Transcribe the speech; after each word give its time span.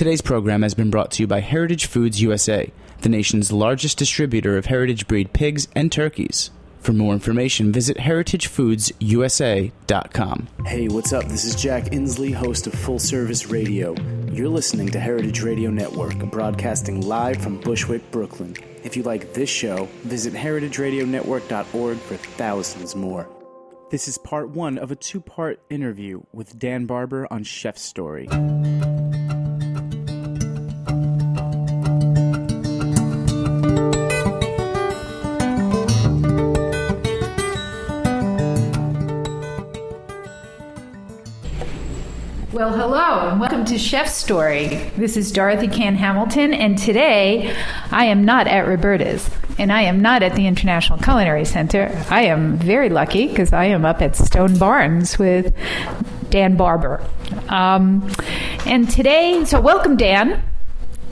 Today's 0.00 0.22
program 0.22 0.62
has 0.62 0.72
been 0.72 0.88
brought 0.88 1.10
to 1.10 1.22
you 1.22 1.26
by 1.26 1.40
Heritage 1.40 1.84
Foods 1.84 2.22
USA, 2.22 2.72
the 3.02 3.10
nation's 3.10 3.52
largest 3.52 3.98
distributor 3.98 4.56
of 4.56 4.64
heritage 4.64 5.06
breed 5.06 5.34
pigs 5.34 5.68
and 5.74 5.92
turkeys. 5.92 6.50
For 6.80 6.94
more 6.94 7.12
information, 7.12 7.70
visit 7.70 7.98
heritagefoodsusa.com. 7.98 10.48
Hey, 10.64 10.88
what's 10.88 11.12
up? 11.12 11.26
This 11.26 11.44
is 11.44 11.54
Jack 11.54 11.92
Inslee, 11.92 12.32
host 12.32 12.66
of 12.66 12.72
Full 12.72 12.98
Service 12.98 13.48
Radio. 13.48 13.94
You're 14.32 14.48
listening 14.48 14.88
to 14.88 14.98
Heritage 14.98 15.42
Radio 15.42 15.68
Network, 15.68 16.16
broadcasting 16.30 17.02
live 17.02 17.36
from 17.36 17.60
Bushwick, 17.60 18.10
Brooklyn. 18.10 18.56
If 18.82 18.96
you 18.96 19.02
like 19.02 19.34
this 19.34 19.50
show, 19.50 19.86
visit 20.04 20.32
heritageradionetwork.org 20.32 21.98
for 21.98 22.16
thousands 22.16 22.96
more. 22.96 23.28
This 23.90 24.08
is 24.08 24.16
part 24.16 24.48
one 24.48 24.78
of 24.78 24.90
a 24.90 24.96
two 24.96 25.20
part 25.20 25.60
interview 25.68 26.22
with 26.32 26.58
Dan 26.58 26.86
Barber 26.86 27.28
on 27.30 27.44
Chef 27.44 27.76
Story. 27.76 28.30
Hello, 43.12 43.28
and 43.28 43.40
welcome 43.40 43.64
to 43.64 43.76
Chef 43.76 44.08
Story. 44.08 44.68
This 44.96 45.16
is 45.16 45.32
Dorothy 45.32 45.66
Cann 45.66 45.96
Hamilton, 45.96 46.54
and 46.54 46.78
today 46.78 47.52
I 47.90 48.04
am 48.04 48.24
not 48.24 48.46
at 48.46 48.68
Roberta's, 48.68 49.28
and 49.58 49.72
I 49.72 49.82
am 49.82 50.00
not 50.00 50.22
at 50.22 50.36
the 50.36 50.46
International 50.46 50.96
Culinary 50.96 51.44
Center. 51.44 51.90
I 52.08 52.26
am 52.26 52.56
very 52.56 52.88
lucky 52.88 53.26
because 53.26 53.52
I 53.52 53.64
am 53.64 53.84
up 53.84 54.00
at 54.00 54.14
Stone 54.14 54.58
Barns 54.58 55.18
with 55.18 55.52
Dan 56.30 56.56
Barber. 56.56 57.04
Um, 57.48 58.08
and 58.64 58.88
today, 58.88 59.44
so 59.44 59.60
welcome, 59.60 59.96
Dan. 59.96 60.40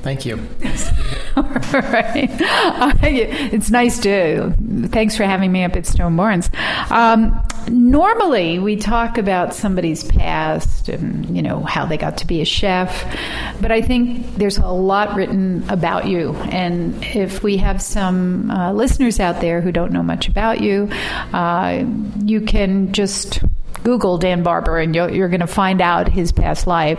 Thank 0.02 0.24
you. 0.24 0.36
All 1.36 1.42
right. 1.42 2.30
It's 3.02 3.70
nice 3.70 3.98
to. 4.00 4.54
Thanks 4.86 5.16
for 5.16 5.24
having 5.24 5.50
me 5.50 5.64
up 5.64 5.74
at 5.74 5.84
Stone 5.84 6.14
Barns. 6.14 6.48
Um, 6.90 7.42
normally, 7.68 8.58
we 8.58 8.76
talk 8.76 9.18
about 9.18 9.54
somebody's 9.54 10.04
past 10.04 10.88
and 10.88 11.36
you 11.36 11.42
know 11.42 11.60
how 11.60 11.86
they 11.86 11.96
got 11.96 12.18
to 12.18 12.26
be 12.26 12.40
a 12.40 12.44
chef, 12.44 13.04
but 13.60 13.72
I 13.72 13.80
think 13.82 14.36
there's 14.36 14.58
a 14.58 14.66
lot 14.68 15.14
written 15.14 15.68
about 15.68 16.06
you. 16.06 16.34
And 16.34 17.04
if 17.04 17.42
we 17.42 17.56
have 17.58 17.80
some 17.82 18.50
uh, 18.50 18.72
listeners 18.72 19.20
out 19.20 19.40
there 19.40 19.60
who 19.60 19.72
don't 19.72 19.92
know 19.92 20.02
much 20.02 20.28
about 20.28 20.60
you, 20.60 20.88
uh, 21.32 21.84
you 22.24 22.40
can 22.40 22.92
just 22.92 23.40
Google 23.84 24.18
Dan 24.18 24.42
Barber, 24.42 24.78
and 24.78 24.94
you're, 24.94 25.10
you're 25.10 25.28
going 25.28 25.40
to 25.40 25.46
find 25.46 25.80
out 25.80 26.08
his 26.08 26.32
past 26.32 26.66
life. 26.66 26.98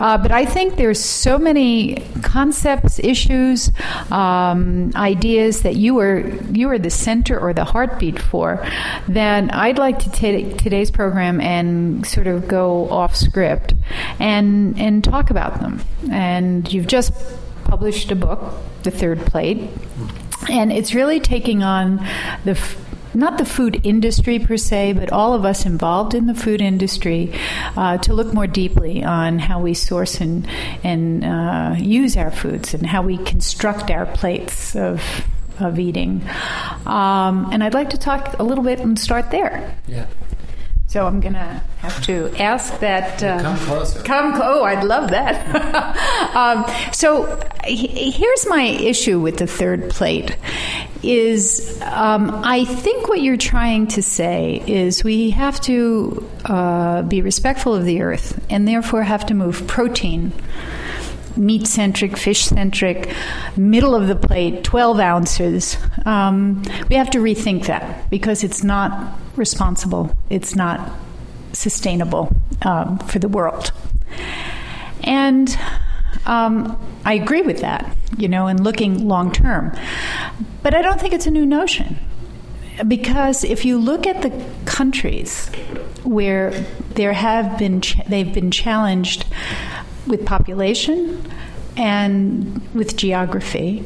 Uh, 0.00 0.16
but 0.16 0.32
I 0.32 0.46
think 0.46 0.76
there's 0.76 0.98
so 0.98 1.38
many 1.38 1.96
concepts, 2.22 2.98
issues, 2.98 3.70
um, 4.10 4.90
ideas 4.96 5.62
that 5.62 5.76
you 5.76 5.98
are 6.00 6.20
you 6.50 6.70
are 6.70 6.78
the 6.78 6.90
center 6.90 7.38
or 7.38 7.52
the 7.52 7.64
heartbeat 7.64 8.18
for. 8.18 8.66
That 9.08 9.54
I'd 9.54 9.78
like 9.78 9.98
to 10.00 10.10
take 10.10 10.56
today's 10.56 10.90
program 10.90 11.40
and 11.40 12.06
sort 12.06 12.26
of 12.26 12.48
go 12.48 12.88
off 12.90 13.14
script 13.14 13.74
and 14.18 14.78
and 14.80 15.04
talk 15.04 15.30
about 15.30 15.60
them. 15.60 15.80
And 16.10 16.70
you've 16.72 16.86
just 16.86 17.12
published 17.64 18.10
a 18.10 18.16
book, 18.16 18.54
The 18.82 18.90
Third 18.90 19.20
Plate, 19.26 19.68
and 20.48 20.72
it's 20.72 20.94
really 20.94 21.20
taking 21.20 21.62
on 21.62 21.98
the 22.44 22.54
not 23.14 23.38
the 23.38 23.44
food 23.44 23.80
industry 23.84 24.38
per 24.38 24.56
se, 24.56 24.94
but 24.94 25.12
all 25.12 25.34
of 25.34 25.44
us 25.44 25.66
involved 25.66 26.14
in 26.14 26.26
the 26.26 26.34
food 26.34 26.60
industry 26.60 27.32
uh, 27.76 27.98
to 27.98 28.14
look 28.14 28.32
more 28.32 28.46
deeply 28.46 29.02
on 29.02 29.38
how 29.38 29.60
we 29.60 29.74
source 29.74 30.20
and, 30.20 30.46
and 30.82 31.24
uh, 31.24 31.74
use 31.78 32.16
our 32.16 32.30
foods 32.30 32.74
and 32.74 32.86
how 32.86 33.02
we 33.02 33.18
construct 33.18 33.90
our 33.90 34.06
plates 34.06 34.76
of, 34.76 35.02
of 35.58 35.78
eating. 35.78 36.22
Um, 36.86 37.48
and 37.52 37.62
I'd 37.62 37.74
like 37.74 37.90
to 37.90 37.98
talk 37.98 38.38
a 38.38 38.42
little 38.42 38.64
bit 38.64 38.80
and 38.80 38.98
start 38.98 39.30
there. 39.30 39.76
Yeah. 39.86 40.06
So 40.90 41.06
I'm 41.06 41.20
going 41.20 41.34
to 41.34 41.62
have 41.78 42.02
to 42.06 42.34
ask 42.36 42.80
that. 42.80 43.22
Uh, 43.22 43.40
come 43.40 43.56
closer. 43.58 44.02
Come, 44.02 44.32
oh, 44.42 44.64
I'd 44.64 44.82
love 44.82 45.10
that. 45.10 46.34
um, 46.34 46.64
so 46.92 47.48
he, 47.64 48.10
here's 48.10 48.48
my 48.48 48.62
issue 48.62 49.20
with 49.20 49.38
the 49.38 49.46
third 49.46 49.90
plate 49.90 50.36
is 51.04 51.80
um, 51.82 52.42
I 52.42 52.64
think 52.64 53.06
what 53.08 53.22
you're 53.22 53.36
trying 53.36 53.86
to 53.86 54.02
say 54.02 54.64
is 54.66 55.04
we 55.04 55.30
have 55.30 55.60
to 55.60 56.28
uh, 56.46 57.02
be 57.02 57.22
respectful 57.22 57.72
of 57.72 57.84
the 57.84 58.02
earth 58.02 58.44
and 58.50 58.66
therefore 58.66 59.04
have 59.04 59.24
to 59.26 59.34
move 59.34 59.68
protein 59.68 60.32
meat 61.36 61.66
centric, 61.66 62.16
fish 62.16 62.44
centric, 62.44 63.14
middle 63.56 63.94
of 63.94 64.08
the 64.08 64.16
plate, 64.16 64.64
12 64.64 65.00
ounces. 65.00 65.76
Um, 66.04 66.62
we 66.88 66.96
have 66.96 67.10
to 67.10 67.18
rethink 67.18 67.66
that 67.66 68.08
because 68.10 68.44
it's 68.44 68.62
not 68.62 69.18
responsible, 69.36 70.14
it's 70.28 70.54
not 70.54 70.90
sustainable 71.52 72.34
um, 72.62 72.98
for 72.98 73.18
the 73.18 73.28
world. 73.28 73.72
And 75.02 75.56
um, 76.26 76.78
I 77.04 77.14
agree 77.14 77.42
with 77.42 77.60
that, 77.60 77.96
you 78.16 78.28
know, 78.28 78.46
in 78.46 78.62
looking 78.62 79.06
long 79.08 79.32
term. 79.32 79.72
But 80.62 80.74
I 80.74 80.82
don't 80.82 81.00
think 81.00 81.14
it's 81.14 81.26
a 81.26 81.30
new 81.30 81.46
notion. 81.46 81.98
Because 82.86 83.44
if 83.44 83.64
you 83.64 83.78
look 83.78 84.06
at 84.06 84.22
the 84.22 84.44
countries 84.64 85.48
where 86.02 86.50
there 86.94 87.12
have 87.12 87.58
been, 87.58 87.82
ch- 87.82 87.98
they've 88.06 88.32
been 88.32 88.50
challenged 88.50 89.26
with 90.06 90.24
population 90.24 91.30
and 91.76 92.60
with 92.74 92.96
geography, 92.96 93.84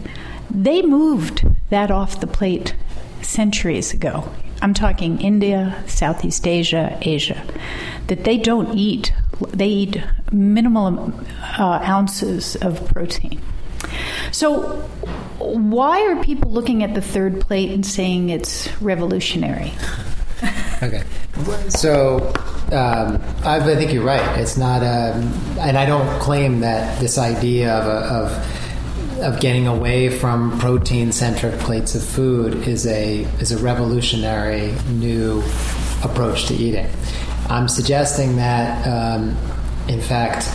they 0.50 0.82
moved 0.82 1.46
that 1.70 1.90
off 1.90 2.20
the 2.20 2.26
plate 2.26 2.74
centuries 3.22 3.92
ago. 3.92 4.30
I'm 4.62 4.74
talking 4.74 5.20
India, 5.20 5.82
Southeast 5.86 6.46
Asia, 6.46 6.98
Asia, 7.02 7.42
that 8.06 8.24
they 8.24 8.38
don't 8.38 8.76
eat, 8.76 9.12
they 9.50 9.68
eat 9.68 10.02
minimal 10.32 11.12
uh, 11.58 11.80
ounces 11.82 12.56
of 12.56 12.86
protein. 12.88 13.40
So, 14.32 14.62
why 15.38 16.00
are 16.06 16.22
people 16.22 16.50
looking 16.50 16.82
at 16.82 16.94
the 16.94 17.02
third 17.02 17.40
plate 17.40 17.70
and 17.70 17.84
saying 17.84 18.30
it's 18.30 18.70
revolutionary? 18.80 19.72
Okay. 20.82 21.02
So, 21.68 22.32
um, 22.72 23.20
I, 23.44 23.56
I, 23.56 23.76
think 23.76 23.92
you're 23.92 24.04
right. 24.04 24.38
It's 24.38 24.56
not, 24.56 24.82
a, 24.82 25.14
um, 25.14 25.58
and 25.58 25.76
I 25.76 25.86
don't 25.86 26.20
claim 26.20 26.60
that 26.60 27.00
this 27.00 27.18
idea 27.18 27.72
of, 27.74 27.86
a, 27.86 28.14
of 28.14 28.64
of 29.22 29.40
getting 29.40 29.66
away 29.66 30.08
from 30.10 30.58
protein 30.58 31.12
centric 31.12 31.54
plates 31.60 31.94
of 31.94 32.02
food 32.02 32.66
is 32.66 32.86
a 32.86 33.22
is 33.40 33.52
a 33.52 33.58
revolutionary 33.58 34.74
new 34.90 35.40
approach 36.02 36.46
to 36.46 36.54
eating. 36.54 36.88
I'm 37.48 37.68
suggesting 37.68 38.36
that, 38.36 38.86
um, 38.86 39.36
in 39.88 40.00
fact, 40.00 40.48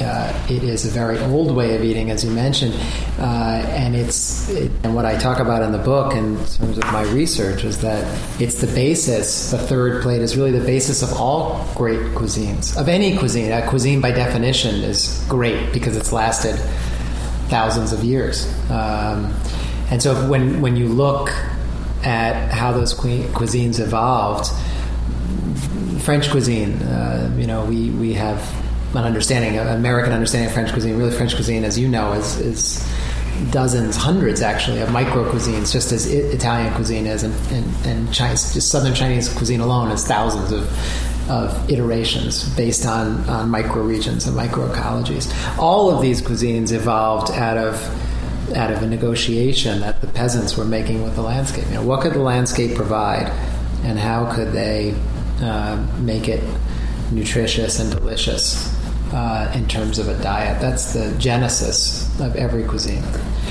uh, 0.00 0.46
it 0.48 0.62
is 0.62 0.86
a 0.86 0.88
very 0.88 1.18
old 1.18 1.54
way 1.54 1.76
of 1.76 1.84
eating, 1.84 2.10
as 2.10 2.24
you 2.24 2.30
mentioned, 2.30 2.74
uh, 3.18 3.62
and 3.68 3.94
it's 3.94 4.48
it, 4.48 4.70
and 4.82 4.94
what 4.94 5.04
I 5.04 5.16
talk 5.18 5.38
about 5.38 5.62
in 5.62 5.72
the 5.72 5.78
book 5.78 6.14
in 6.14 6.36
terms 6.36 6.78
of 6.78 6.84
my 6.92 7.02
research 7.12 7.64
is 7.64 7.80
that 7.82 8.04
it's 8.40 8.60
the 8.60 8.66
basis. 8.68 9.50
The 9.50 9.58
third 9.58 10.02
plate 10.02 10.22
is 10.22 10.36
really 10.36 10.52
the 10.52 10.64
basis 10.64 11.02
of 11.02 11.12
all 11.12 11.66
great 11.74 12.00
cuisines, 12.14 12.78
of 12.80 12.88
any 12.88 13.16
cuisine. 13.16 13.52
A 13.52 13.66
cuisine, 13.66 14.00
by 14.00 14.10
definition, 14.10 14.76
is 14.76 15.24
great 15.28 15.72
because 15.72 15.96
it's 15.96 16.12
lasted 16.12 16.56
thousands 17.48 17.92
of 17.92 18.02
years. 18.02 18.46
Um, 18.70 19.34
and 19.90 20.02
so, 20.02 20.28
when 20.28 20.60
when 20.60 20.76
you 20.76 20.88
look 20.88 21.30
at 22.02 22.50
how 22.52 22.72
those 22.72 22.94
cuisines 22.94 23.80
evolved, 23.80 24.50
French 26.02 26.30
cuisine, 26.30 26.80
uh, 26.82 27.34
you 27.36 27.46
know, 27.46 27.64
we 27.64 27.90
we 27.90 28.14
have 28.14 28.40
an 28.94 29.04
understanding, 29.04 29.58
an 29.58 29.68
American 29.68 30.12
understanding 30.12 30.48
of 30.48 30.54
French 30.54 30.72
cuisine. 30.72 30.96
Really, 30.96 31.10
French 31.10 31.34
cuisine, 31.34 31.64
as 31.64 31.78
you 31.78 31.88
know, 31.88 32.12
is, 32.12 32.38
is 32.40 32.90
dozens, 33.50 33.96
hundreds 33.96 34.42
actually 34.42 34.80
of 34.80 34.90
micro 34.90 35.30
cuisines, 35.30 35.72
just 35.72 35.92
as 35.92 36.06
it, 36.12 36.34
Italian 36.34 36.74
cuisine 36.74 37.06
is, 37.06 37.22
and, 37.22 37.34
and, 37.52 37.86
and 37.86 38.14
Chinese, 38.14 38.52
just 38.52 38.68
Southern 38.68 38.94
Chinese 38.94 39.32
cuisine 39.32 39.60
alone 39.60 39.90
is 39.90 40.04
thousands 40.04 40.52
of, 40.52 41.30
of 41.30 41.70
iterations 41.70 42.48
based 42.56 42.84
on, 42.84 43.18
on 43.28 43.48
micro 43.48 43.82
regions 43.82 44.26
and 44.26 44.36
microecologies. 44.36 45.32
All 45.58 45.90
of 45.90 46.02
these 46.02 46.20
cuisines 46.20 46.72
evolved 46.72 47.30
out 47.32 47.56
of 47.56 48.06
out 48.56 48.72
of 48.72 48.82
a 48.82 48.86
negotiation 48.86 49.78
that 49.78 50.00
the 50.00 50.08
peasants 50.08 50.56
were 50.56 50.64
making 50.64 51.04
with 51.04 51.14
the 51.14 51.22
landscape. 51.22 51.64
You 51.66 51.74
know, 51.74 51.84
what 51.84 52.00
could 52.00 52.14
the 52.14 52.18
landscape 52.18 52.74
provide, 52.74 53.28
and 53.84 53.96
how 53.96 54.34
could 54.34 54.50
they 54.50 54.92
uh, 55.40 55.86
make 56.00 56.28
it 56.28 56.42
nutritious 57.12 57.78
and 57.78 57.92
delicious 57.92 58.76
uh, 59.12 59.52
in 59.54 59.66
terms 59.66 59.98
of 59.98 60.08
a 60.08 60.22
diet. 60.22 60.60
That's 60.60 60.92
the 60.92 61.14
genesis 61.18 62.08
of 62.20 62.36
every 62.36 62.64
cuisine. 62.64 63.02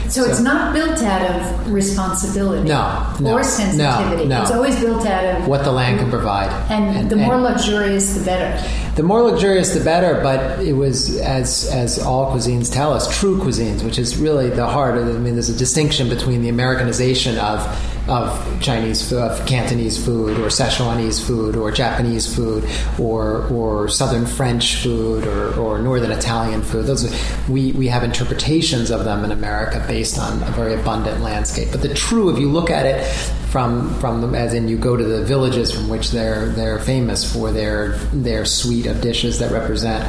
So, 0.10 0.24
so, 0.24 0.30
it's 0.30 0.40
not 0.40 0.74
built 0.74 1.00
out 1.04 1.30
of 1.30 1.72
responsibility 1.72 2.68
no, 2.68 3.14
no 3.20 3.34
or 3.34 3.44
sensitivity. 3.44 4.26
No, 4.26 4.38
no. 4.38 4.42
It's 4.42 4.52
always 4.52 4.80
built 4.80 5.06
out 5.06 5.42
of 5.42 5.48
what 5.48 5.64
the 5.64 5.72
land 5.72 6.00
can 6.00 6.10
provide. 6.10 6.50
And, 6.72 6.98
and 6.98 7.10
the 7.12 7.16
more 7.16 7.36
and 7.36 7.44
luxurious, 7.44 8.18
the 8.18 8.26
better. 8.26 8.60
The 8.96 9.04
more 9.04 9.22
luxurious, 9.22 9.76
the 9.76 9.84
better. 9.84 10.20
But 10.24 10.66
it 10.66 10.74
was, 10.74 11.20
as 11.20 11.70
as 11.70 12.00
all 12.00 12.34
cuisines 12.34 12.74
tell 12.74 12.92
us, 12.92 13.20
true 13.20 13.38
cuisines, 13.40 13.84
which 13.84 14.00
is 14.00 14.18
really 14.18 14.50
the 14.50 14.68
heart. 14.68 14.98
Of, 14.98 15.16
I 15.16 15.20
mean, 15.20 15.34
there's 15.34 15.50
a 15.50 15.58
distinction 15.58 16.10
between 16.10 16.42
the 16.42 16.50
Americanization 16.50 17.38
of 17.38 17.62
of 18.10 18.62
Chinese 18.62 19.12
of 19.14 19.46
Cantonese 19.46 20.04
food, 20.04 20.38
or 20.40 20.48
Szechuanese 20.48 21.26
food, 21.26 21.56
or 21.56 21.72
Japanese 21.72 22.34
food, 22.34 22.68
or 23.00 23.48
or 23.48 23.88
Southern 23.88 24.26
French 24.26 24.78
food, 24.78 25.26
or, 25.28 25.54
or 25.60 25.80
Northern 25.80 26.12
Italian 26.12 26.62
food. 26.62 26.86
Those 26.86 27.10
we 27.48 27.72
we 27.74 27.88
have 27.88 28.04
interpretations 28.04 28.92
of 28.92 29.06
them 29.06 29.24
in 29.24 29.32
America 29.32 29.84
based 29.88 30.18
on 30.20 30.42
a 30.44 30.52
very 30.52 30.74
abundant 30.74 31.22
landscape. 31.22 31.70
But 31.72 31.82
the 31.82 31.94
true, 31.94 32.30
if 32.30 32.40
you 32.40 32.50
look 32.50 32.70
at 32.70 32.86
it 32.86 33.06
from 33.50 33.94
from 34.00 34.22
them, 34.22 34.36
as 34.36 34.54
in 34.54 34.68
you 34.68 34.78
go 34.78 34.96
to 34.96 35.04
the 35.04 35.24
villages 35.24 35.72
from 35.72 35.90
which 35.90 36.12
they're 36.12 36.50
they're 36.50 36.80
famous 36.80 37.32
for 37.32 37.52
their 37.52 37.94
their 38.14 38.46
suite 38.46 38.86
of 38.86 39.02
dishes 39.02 39.40
that 39.40 39.52
represent 39.52 40.04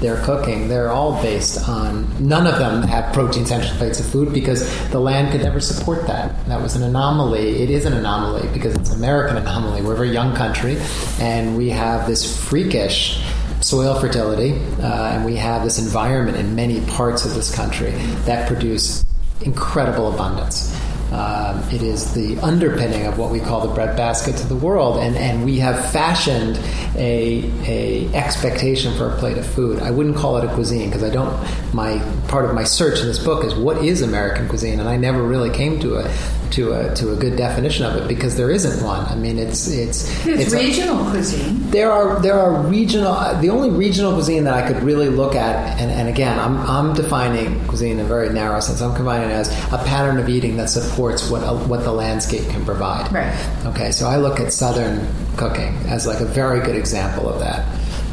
their 0.00 0.22
cooking. 0.24 0.68
They're 0.68 0.90
all 0.90 1.20
based 1.22 1.68
on 1.68 2.06
none 2.26 2.46
of 2.46 2.58
them 2.58 2.82
have 2.82 3.12
protein 3.12 3.46
central 3.46 3.76
plates 3.78 4.00
of 4.00 4.06
food 4.06 4.32
because 4.32 4.62
the 4.90 5.00
land 5.00 5.32
could 5.32 5.42
never 5.42 5.60
support 5.60 6.06
that. 6.06 6.46
That 6.46 6.60
was 6.62 6.76
an 6.76 6.82
anomaly. 6.82 7.43
It 7.50 7.70
is 7.70 7.84
an 7.84 7.92
anomaly 7.92 8.48
because 8.52 8.74
it's 8.74 8.90
an 8.90 8.96
American 8.96 9.36
anomaly. 9.44 9.82
We're 9.82 9.94
a 9.94 9.96
very 9.96 10.10
young 10.10 10.34
country, 10.34 10.76
and 11.20 11.56
we 11.56 11.70
have 11.70 12.06
this 12.06 12.24
freakish 12.48 13.22
soil 13.60 13.98
fertility, 13.98 14.52
uh, 14.82 15.12
and 15.12 15.24
we 15.24 15.36
have 15.36 15.64
this 15.64 15.78
environment 15.78 16.36
in 16.36 16.54
many 16.54 16.80
parts 16.86 17.24
of 17.24 17.34
this 17.34 17.54
country 17.54 17.90
that 18.26 18.46
produce 18.46 19.04
incredible 19.40 20.12
abundance. 20.12 20.78
Um, 21.12 21.62
it 21.70 21.80
is 21.82 22.12
the 22.12 22.36
underpinning 22.40 23.06
of 23.06 23.18
what 23.18 23.30
we 23.30 23.38
call 23.38 23.66
the 23.66 23.72
breadbasket 23.72 24.36
to 24.38 24.46
the 24.48 24.56
world, 24.56 24.98
and, 24.98 25.16
and 25.16 25.44
we 25.44 25.60
have 25.60 25.92
fashioned 25.92 26.58
a, 26.96 27.48
a 27.66 28.12
expectation 28.14 28.92
for 28.96 29.10
a 29.10 29.16
plate 29.18 29.38
of 29.38 29.46
food. 29.46 29.80
I 29.80 29.92
wouldn't 29.92 30.16
call 30.16 30.38
it 30.38 30.44
a 30.44 30.52
cuisine 30.54 30.88
because 30.88 31.04
I 31.04 31.10
don't. 31.10 31.32
My 31.72 31.98
part 32.26 32.46
of 32.46 32.54
my 32.54 32.64
search 32.64 33.00
in 33.00 33.06
this 33.06 33.22
book 33.22 33.44
is 33.44 33.54
what 33.54 33.84
is 33.84 34.02
American 34.02 34.48
cuisine, 34.48 34.80
and 34.80 34.88
I 34.88 34.96
never 34.96 35.22
really 35.22 35.50
came 35.50 35.78
to 35.80 35.98
a 35.98 36.08
to 36.54 36.72
a 36.72 36.94
to 36.94 37.12
a 37.12 37.16
good 37.16 37.36
definition 37.36 37.84
of 37.84 37.96
it 37.96 38.06
because 38.06 38.36
there 38.36 38.50
isn't 38.50 38.84
one. 38.84 39.04
I 39.06 39.16
mean, 39.16 39.38
it's 39.38 39.66
it's 39.68 40.08
it's, 40.24 40.42
it's 40.44 40.52
regional 40.52 41.06
a, 41.06 41.10
cuisine. 41.10 41.70
There 41.70 41.90
are 41.90 42.20
there 42.20 42.38
are 42.38 42.62
regional. 42.62 43.14
The 43.40 43.50
only 43.50 43.70
regional 43.70 44.12
cuisine 44.12 44.44
that 44.44 44.54
I 44.54 44.66
could 44.66 44.82
really 44.84 45.08
look 45.08 45.34
at, 45.34 45.80
and, 45.80 45.90
and 45.90 46.08
again, 46.08 46.38
I'm 46.38 46.58
I'm 46.58 46.94
defining 46.94 47.66
cuisine 47.66 47.98
in 47.98 48.04
a 48.04 48.08
very 48.08 48.30
narrow 48.30 48.60
sense. 48.60 48.80
I'm 48.80 48.94
combining 48.94 49.30
it 49.30 49.34
as 49.34 49.48
a 49.72 49.78
pattern 49.78 50.18
of 50.18 50.28
eating 50.28 50.56
that 50.58 50.68
supports 50.68 51.28
what 51.28 51.42
a, 51.42 51.56
what 51.66 51.82
the 51.82 51.92
landscape 51.92 52.48
can 52.50 52.64
provide. 52.64 53.12
Right. 53.12 53.34
Okay, 53.66 53.90
so 53.90 54.06
I 54.06 54.16
look 54.16 54.38
at 54.38 54.52
Southern 54.52 55.06
cooking 55.36 55.74
as 55.88 56.06
like 56.06 56.20
a 56.20 56.24
very 56.24 56.60
good 56.60 56.76
example 56.76 57.28
of 57.28 57.40
that 57.40 57.66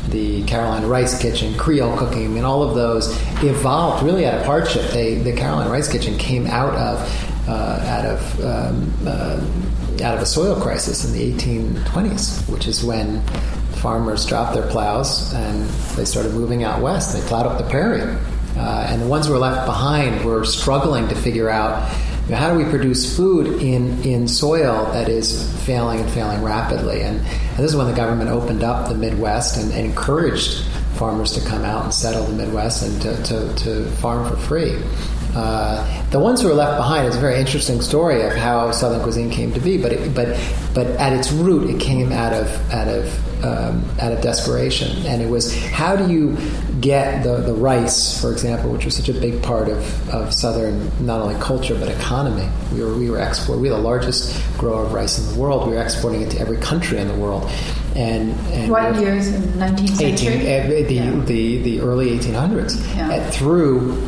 the 0.09 0.43
Carolina 0.43 0.87
Rice 0.87 1.21
Kitchen, 1.21 1.53
Creole 1.57 1.95
cooking, 1.95 2.25
I 2.25 2.27
mean, 2.27 2.43
all 2.43 2.63
of 2.63 2.75
those 2.75 3.09
evolved 3.43 4.03
really 4.03 4.25
out 4.25 4.33
of 4.39 4.45
hardship. 4.45 4.91
They, 4.91 5.15
the 5.15 5.31
Carolina 5.31 5.69
Rice 5.69 5.89
Kitchen 5.89 6.17
came 6.17 6.47
out 6.47 6.73
of 6.73 6.99
uh, 6.99 7.30
out 7.49 8.05
of 8.05 8.45
um, 8.45 8.93
uh, 9.05 9.41
out 10.03 10.15
of 10.15 10.21
a 10.21 10.25
soil 10.25 10.59
crisis 10.59 11.05
in 11.05 11.13
the 11.13 11.33
1820s, 11.33 12.49
which 12.49 12.67
is 12.67 12.83
when 12.83 13.21
farmers 13.81 14.25
dropped 14.25 14.53
their 14.53 14.67
plows 14.69 15.33
and 15.33 15.67
they 15.95 16.05
started 16.05 16.33
moving 16.33 16.63
out 16.63 16.81
west. 16.81 17.13
They 17.13 17.27
plowed 17.27 17.45
up 17.45 17.57
the 17.57 17.69
prairie, 17.69 18.01
uh, 18.57 18.87
and 18.89 19.01
the 19.01 19.07
ones 19.07 19.27
who 19.27 19.33
were 19.33 19.39
left 19.39 19.65
behind 19.65 20.23
were 20.25 20.45
struggling 20.45 21.07
to 21.09 21.15
figure 21.15 21.49
out. 21.49 21.91
You 22.25 22.31
know, 22.31 22.37
how 22.37 22.53
do 22.53 22.63
we 22.63 22.69
produce 22.69 23.15
food 23.15 23.61
in, 23.61 23.99
in 24.03 24.27
soil 24.27 24.85
that 24.93 25.09
is 25.09 25.51
failing 25.65 26.01
and 26.01 26.09
failing 26.11 26.43
rapidly? 26.43 27.01
And, 27.01 27.17
and 27.17 27.57
this 27.57 27.71
is 27.71 27.75
when 27.75 27.87
the 27.87 27.95
government 27.95 28.29
opened 28.29 28.63
up 28.63 28.87
the 28.87 28.95
Midwest 28.95 29.57
and, 29.57 29.71
and 29.73 29.87
encouraged 29.87 30.63
farmers 30.93 31.31
to 31.33 31.41
come 31.41 31.63
out 31.63 31.83
and 31.83 31.93
settle 31.93 32.23
the 32.25 32.33
Midwest 32.33 32.83
and 32.83 33.01
to, 33.01 33.23
to, 33.23 33.55
to 33.55 33.85
farm 33.93 34.29
for 34.29 34.37
free. 34.37 34.79
Uh, 35.35 36.09
the 36.09 36.19
ones 36.19 36.41
who 36.41 36.49
are 36.49 36.53
left 36.53 36.77
behind 36.77 37.07
is 37.07 37.15
a 37.15 37.19
very 37.19 37.39
interesting 37.39 37.81
story 37.81 38.21
of 38.21 38.33
how 38.33 38.71
Southern 38.71 39.01
cuisine 39.01 39.29
came 39.29 39.53
to 39.53 39.59
be, 39.59 39.81
but 39.81 39.93
it, 39.93 40.13
but 40.13 40.37
but 40.73 40.87
at 40.87 41.13
its 41.13 41.31
root, 41.31 41.69
it 41.69 41.79
came 41.79 42.11
out 42.11 42.33
of 42.33 42.71
out 42.71 42.87
of 42.87 43.45
um, 43.45 43.83
out 43.99 44.11
of 44.11 44.21
desperation, 44.21 45.05
and 45.05 45.21
it 45.21 45.29
was 45.29 45.55
how 45.69 45.95
do 45.95 46.11
you 46.11 46.37
get 46.81 47.23
the, 47.23 47.37
the 47.37 47.53
rice, 47.53 48.19
for 48.19 48.31
example, 48.31 48.71
which 48.71 48.85
was 48.85 48.95
such 48.95 49.09
a 49.09 49.13
big 49.13 49.41
part 49.41 49.69
of, 49.69 50.09
of 50.09 50.33
Southern 50.33 50.89
not 51.05 51.21
only 51.21 51.35
culture 51.35 51.75
but 51.75 51.87
economy. 51.87 52.47
We 52.73 52.83
were 52.83 52.93
we 52.95 53.09
were 53.09 53.19
export 53.19 53.59
we 53.59 53.69
were 53.69 53.77
the 53.77 53.81
largest 53.81 54.41
grower 54.57 54.83
of 54.83 54.93
rice 54.93 55.17
in 55.17 55.33
the 55.33 55.39
world. 55.39 55.67
We 55.67 55.75
were 55.75 55.81
exporting 55.81 56.21
it 56.21 56.31
to 56.31 56.39
every 56.39 56.57
country 56.57 56.97
in 56.97 57.07
the 57.07 57.15
world. 57.15 57.49
And, 57.95 58.31
and 58.51 58.71
what 58.71 58.95
years 59.01 59.27
in 59.27 59.41
19th 59.53 59.89
century? 59.89 60.33
18, 60.33 60.39
uh, 60.39 60.87
the, 60.87 60.93
yeah. 60.93 61.25
the, 61.25 61.57
the 61.61 61.81
early 61.81 62.17
1800s. 62.17 62.95
Yeah. 62.95 63.29
through 63.31 64.01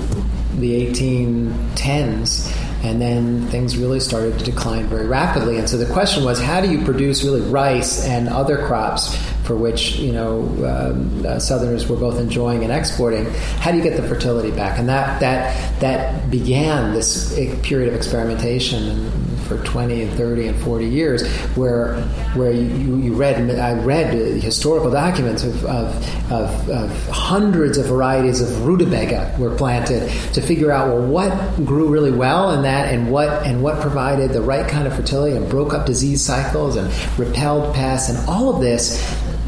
the 0.59 0.87
1810s 0.87 2.63
and 2.83 3.01
then 3.01 3.47
things 3.47 3.77
really 3.77 4.01
started 4.01 4.37
to 4.37 4.43
decline 4.43 4.87
very 4.87 5.07
rapidly. 5.07 5.57
And 5.57 5.69
so 5.69 5.77
the 5.77 5.91
question 5.91 6.25
was, 6.25 6.41
how 6.41 6.59
do 6.59 6.69
you 6.69 6.83
produce 6.83 7.23
really 7.23 7.41
rice 7.41 8.05
and 8.05 8.27
other 8.27 8.57
crops 8.65 9.15
for 9.43 9.55
which 9.55 9.95
you 9.97 10.11
know 10.11 10.41
um, 10.65 11.25
uh, 11.25 11.39
Southerners 11.39 11.87
were 11.87 11.95
both 11.95 12.19
enjoying 12.19 12.63
and 12.63 12.73
exporting? 12.73 13.25
How 13.59 13.71
do 13.71 13.77
you 13.77 13.83
get 13.83 13.95
the 13.95 14.07
fertility 14.07 14.51
back? 14.51 14.79
And 14.79 14.89
that 14.89 15.21
that 15.21 15.79
that 15.79 16.29
began 16.29 16.93
this 16.93 17.33
period 17.63 17.87
of 17.87 17.95
experimentation. 17.95 18.83
And, 18.89 19.22
for 19.43 19.57
20 19.63 20.03
and 20.03 20.13
30 20.13 20.47
and 20.47 20.61
40 20.61 20.85
years 20.85 21.27
where 21.55 21.95
where 22.35 22.51
you, 22.51 22.97
you 22.97 23.13
read 23.13 23.49
I 23.51 23.73
read 23.73 24.13
historical 24.41 24.91
documents 24.91 25.43
of, 25.43 25.65
of, 25.65 26.31
of, 26.31 26.69
of 26.69 27.09
hundreds 27.09 27.77
of 27.77 27.85
varieties 27.87 28.41
of 28.41 28.65
rutabaga 28.65 29.35
were 29.39 29.55
planted 29.55 30.09
to 30.33 30.41
figure 30.41 30.71
out 30.71 30.87
well 30.87 31.07
what 31.07 31.65
grew 31.65 31.89
really 31.89 32.11
well 32.11 32.51
in 32.51 32.63
that 32.63 32.93
and 32.93 33.11
what 33.11 33.45
and 33.45 33.61
what 33.61 33.81
provided 33.81 34.31
the 34.31 34.41
right 34.41 34.67
kind 34.67 34.87
of 34.87 34.95
fertility 34.95 35.35
and 35.35 35.49
broke 35.49 35.73
up 35.73 35.85
disease 35.85 36.23
cycles 36.23 36.75
and 36.75 36.91
repelled 37.19 37.73
pests 37.75 38.09
and 38.09 38.29
all 38.29 38.53
of 38.53 38.61
this 38.61 39.01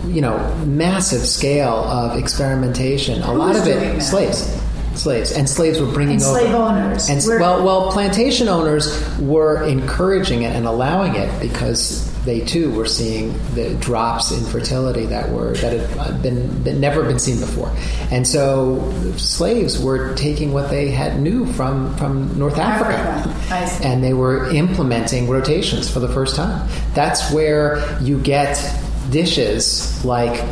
you 0.08 0.22
know 0.22 0.38
massive 0.66 1.22
scale 1.22 1.74
of 1.74 2.18
experimentation. 2.18 3.22
A 3.24 3.34
lot 3.34 3.56
of 3.56 3.66
it 3.68 4.02
slaves 4.02 4.65
slaves, 4.98 5.32
and 5.32 5.50
slaves 5.50 5.80
were 5.80 5.92
bringing 5.92 6.16
and 6.16 6.24
over 6.24 6.40
slave 6.40 6.56
owners. 6.56 7.10
And 7.10 7.22
well, 7.40 7.64
well, 7.64 7.92
plantation 7.92 8.48
owners 8.48 8.88
were 9.20 9.64
encouraging 9.64 10.44
it 10.44 10.56
and 10.56 10.66
allowing 10.66 11.16
it 11.16 11.40
because 11.40 12.12
they 12.26 12.42
too 12.42 12.74
were 12.74 12.88
seeing 12.88 13.34
the 13.54 13.76
drops 13.76 14.32
in 14.32 14.44
fertility 14.46 15.06
that 15.06 15.30
were 15.30 15.54
that 15.54 15.80
had 15.80 16.00
uh, 16.00 16.18
been, 16.22 16.64
been 16.64 16.80
never 16.80 17.04
been 17.04 17.20
seen 17.20 17.40
before, 17.40 17.72
and 18.12 18.28
so 18.28 18.92
slaves 19.18 19.82
were 19.82 20.16
taking 20.16 20.52
what 20.52 20.70
they 20.70 20.90
had 20.90 21.20
knew 21.20 21.46
from 21.54 21.96
from 21.98 22.38
North 22.38 22.58
Africa, 22.58 23.30
Africa. 23.50 23.88
and 23.88 24.04
they 24.04 24.14
were 24.14 24.50
implementing 24.52 25.30
rotations 25.30 25.90
for 25.90 26.00
the 26.00 26.10
first 26.10 26.36
time. 26.36 26.68
That's 26.94 27.32
where 27.32 28.02
you 28.02 28.20
get 28.20 28.58
dishes 29.12 30.04
like 30.04 30.44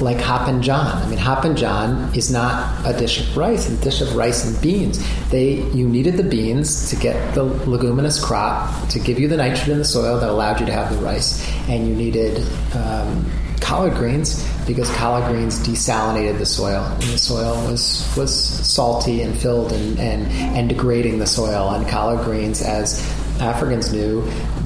like 0.00 0.20
Hoppin' 0.20 0.62
John. 0.62 1.02
I 1.02 1.06
mean, 1.06 1.18
Hoppin' 1.18 1.56
John 1.56 2.14
is 2.14 2.30
not 2.30 2.86
a 2.86 2.96
dish 2.96 3.20
of 3.20 3.36
rice; 3.36 3.68
a 3.68 3.76
dish 3.82 4.00
of 4.00 4.14
rice 4.14 4.44
and 4.44 4.60
beans. 4.62 4.98
They 5.30 5.62
you 5.72 5.88
needed 5.88 6.16
the 6.16 6.24
beans 6.24 6.90
to 6.90 6.96
get 6.96 7.34
the 7.34 7.44
leguminous 7.44 8.22
crop 8.22 8.88
to 8.90 8.98
give 8.98 9.18
you 9.18 9.28
the 9.28 9.36
nitrogen 9.36 9.72
in 9.72 9.78
the 9.78 9.84
soil 9.84 10.18
that 10.20 10.28
allowed 10.28 10.60
you 10.60 10.66
to 10.66 10.72
have 10.72 10.92
the 10.94 11.02
rice, 11.04 11.46
and 11.68 11.88
you 11.88 11.94
needed 11.94 12.46
um, 12.74 13.30
collard 13.60 13.94
greens 13.94 14.46
because 14.66 14.90
collard 14.96 15.24
greens 15.30 15.58
desalinated 15.66 16.38
the 16.38 16.46
soil, 16.46 16.84
and 16.84 17.02
the 17.02 17.18
soil 17.18 17.54
was 17.70 18.12
was 18.16 18.32
salty 18.32 19.22
and 19.22 19.36
filled 19.38 19.72
and 19.72 19.98
and, 19.98 20.26
and 20.56 20.68
degrading 20.68 21.18
the 21.18 21.26
soil. 21.26 21.70
And 21.70 21.88
collard 21.88 22.24
greens, 22.24 22.62
as 22.62 23.00
Africans 23.40 23.92
knew, 23.92 24.22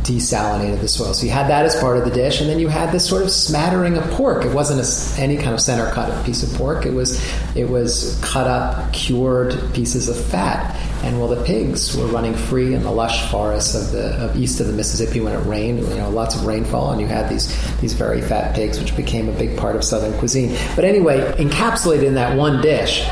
desalinated 0.07 0.81
the 0.81 0.89
soil. 0.89 1.15
So 1.15 1.27
you 1.27 1.33
had 1.33 1.49
that 1.49 1.65
as 1.65 1.75
part 1.77 1.97
of 1.99 2.05
the 2.05 2.11
dish, 2.11 2.41
and 2.41 2.49
then 2.49 2.59
you 2.59 2.69
had 2.69 2.93
this 2.93 3.07
sort 3.09 3.23
of 3.23 3.31
smattering 3.31 3.97
of 3.97 4.05
pork. 4.13 4.45
It 4.45 4.53
wasn't 4.53 4.81
a, 4.81 5.21
any 5.21 5.37
kind 5.37 5.53
of 5.53 5.61
center 5.61 5.91
cut 5.91 6.25
piece 6.25 6.43
of 6.43 6.57
pork. 6.57 6.87
It 6.87 6.93
was 6.93 7.21
it 7.57 7.69
was 7.69 8.19
cut 8.23 8.47
up, 8.47 8.93
cured 8.93 9.75
pieces 9.75 10.09
of 10.09 10.17
fat. 10.17 10.75
And 11.03 11.19
while 11.19 11.29
the 11.29 11.43
pigs 11.45 11.97
were 11.97 12.07
running 12.07 12.35
free 12.35 12.75
in 12.75 12.83
the 12.83 12.91
lush 12.91 13.31
forests 13.31 13.75
of 13.75 13.93
the 13.93 14.15
of 14.25 14.37
east 14.37 14.61
of 14.61 14.67
the 14.67 14.73
Mississippi 14.73 15.21
when 15.21 15.33
it 15.33 15.45
rained, 15.47 15.81
you 15.81 15.97
know, 15.97 16.11
lots 16.11 16.35
of 16.35 16.47
rainfall, 16.47 16.93
and 16.93 17.01
you 17.01 17.07
had 17.07 17.29
these 17.29 17.47
these 17.81 17.93
very 17.93 18.23
fat 18.23 18.55
pigs, 18.55 18.79
which 18.79 18.97
became 18.97 19.29
a 19.29 19.33
big 19.33 19.57
part 19.57 19.77
of 19.77 19.83
Southern 19.85 20.17
cuisine. 20.19 20.57
But 20.77 20.85
anyway, 20.85 21.33
encapsulated 21.39 22.05
in 22.05 22.15
that 22.15 22.37
one 22.37 22.63
dish 22.63 23.07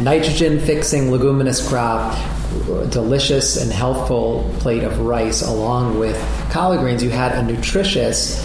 nitrogen 0.00 0.60
fixing 0.60 1.10
leguminous 1.10 1.66
crop 1.68 2.16
delicious 2.90 3.60
and 3.62 3.70
healthful 3.72 4.50
plate 4.60 4.82
of 4.84 5.00
rice 5.00 5.42
along 5.42 5.98
with 5.98 6.16
collard 6.50 6.80
greens, 6.80 7.02
you 7.02 7.10
had 7.10 7.32
a 7.32 7.42
nutritious 7.42 8.38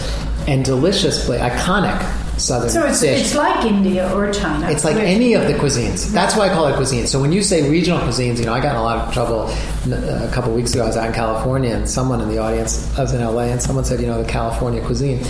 and 0.46 0.64
delicious 0.64 1.24
plate, 1.24 1.40
iconic 1.40 2.00
southern 2.38 2.68
So 2.68 2.84
it's, 2.84 3.00
dish. 3.00 3.20
it's 3.20 3.34
like 3.34 3.64
India 3.64 4.12
or 4.14 4.30
China. 4.32 4.68
It's 4.70 4.84
like 4.84 4.96
any 4.96 5.34
of 5.34 5.46
the 5.46 5.54
cuisines. 5.54 6.10
That's 6.12 6.36
why 6.36 6.48
I 6.48 6.52
call 6.52 6.66
it 6.66 6.76
cuisine. 6.76 7.06
So 7.06 7.20
when 7.20 7.32
you 7.32 7.42
say 7.42 7.68
regional 7.70 8.00
cuisines, 8.00 8.38
you 8.38 8.44
know, 8.44 8.52
I 8.52 8.60
got 8.60 8.72
in 8.72 8.76
a 8.76 8.82
lot 8.82 8.98
of 9.06 9.14
trouble 9.14 9.42
uh, 9.92 10.28
a 10.28 10.30
couple 10.32 10.52
weeks 10.52 10.72
ago. 10.74 10.82
I 10.82 10.86
was 10.88 10.96
out 10.96 11.06
in 11.06 11.12
California, 11.14 11.70
and 11.74 11.88
someone 11.88 12.20
in 12.20 12.28
the 12.28 12.38
audience, 12.38 12.92
I 12.98 13.02
was 13.02 13.12
in 13.14 13.22
LA, 13.22 13.42
and 13.44 13.62
someone 13.62 13.84
said, 13.84 14.00
you 14.00 14.06
know, 14.06 14.20
the 14.22 14.28
California 14.28 14.84
cuisine. 14.84 15.20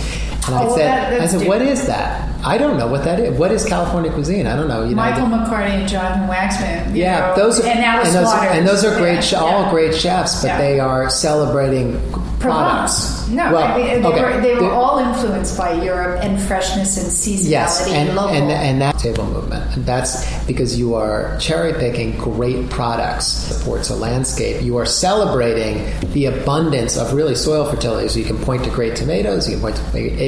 And 0.47 0.55
I 0.55 0.61
Oh, 0.63 0.67
well, 0.67 0.75
said, 0.77 0.87
that- 0.87 1.21
I 1.21 1.25
said, 1.27 1.39
different. 1.39 1.61
is 1.63 1.87
that? 1.87 2.29
I 2.43 2.57
don't 2.59 2.77
know 2.77 2.85
what 2.87 3.03
that 3.05 3.19
is. 3.19 3.37
What 3.39 3.51
is 3.51 3.65
California 3.65 4.11
cuisine? 4.11 4.45
I 4.45 4.55
don't 4.55 4.67
know. 4.67 4.83
You 4.83 4.89
know, 4.91 4.95
Michael 5.01 5.27
the- 5.27 5.37
McCarty 5.37 5.71
and 5.71 5.87
Jonathan 5.89 6.27
Waxman. 6.27 6.93
you 6.95 7.01
yeah, 7.01 7.33
know, 7.35 7.35
those 7.35 7.59
are, 7.59 7.65
and 7.67 7.79
and 7.79 8.07
those, 8.15 8.31
and 8.33 8.67
those 8.67 8.85
are 8.85 8.95
great, 8.99 9.31
Yeah, 9.31 9.39
all 9.39 9.61
yeah. 9.63 9.71
great 9.71 9.95
chefs, 9.95 10.41
but 10.43 10.47
Yeah. 10.49 10.57
they 10.59 10.79
are 10.79 11.09
celebrating 11.09 11.99
Provence. 12.39 12.39
products. 12.39 13.11
No, 13.29 13.51
well, 13.51 13.63
I 13.63 13.77
mean, 13.77 14.01
they, 14.03 14.07
okay. 14.07 14.21
were, 14.21 14.41
they 14.41 14.53
were 14.53 14.69
all 14.71 14.99
influenced 14.99 15.57
by 15.57 15.73
Europe 15.81 16.19
and 16.23 16.39
freshness 16.39 16.95
and 16.97 17.07
seasonality 17.07 17.49
Yes, 17.49 17.87
and, 17.87 18.09
and 18.09 18.19
and 18.19 18.51
and 18.51 18.81
that 18.83 18.99
table 18.99 19.25
movement. 19.25 19.63
And 19.75 19.83
that's 19.83 20.23
because 20.45 20.77
you 20.77 20.93
are 20.93 21.35
cherry 21.39 21.73
picking 21.73 22.15
great 22.17 22.69
products, 22.69 23.25
supports 23.25 23.89
a 23.89 23.95
landscape. 23.95 24.61
You 24.61 24.77
are 24.77 24.85
celebrating 24.85 25.87
the 26.13 26.27
abundance 26.27 26.97
of 26.97 27.13
really 27.13 27.33
soil 27.33 27.65
fertility. 27.65 28.09
So 28.09 28.19
you 28.19 28.25
can 28.25 28.37
point 28.37 28.63
to 28.65 28.69
great 28.69 28.95
tomatoes, 28.95 29.47
you 29.49 29.55
can 29.55 29.61
point 29.61 29.77
to 29.77 29.83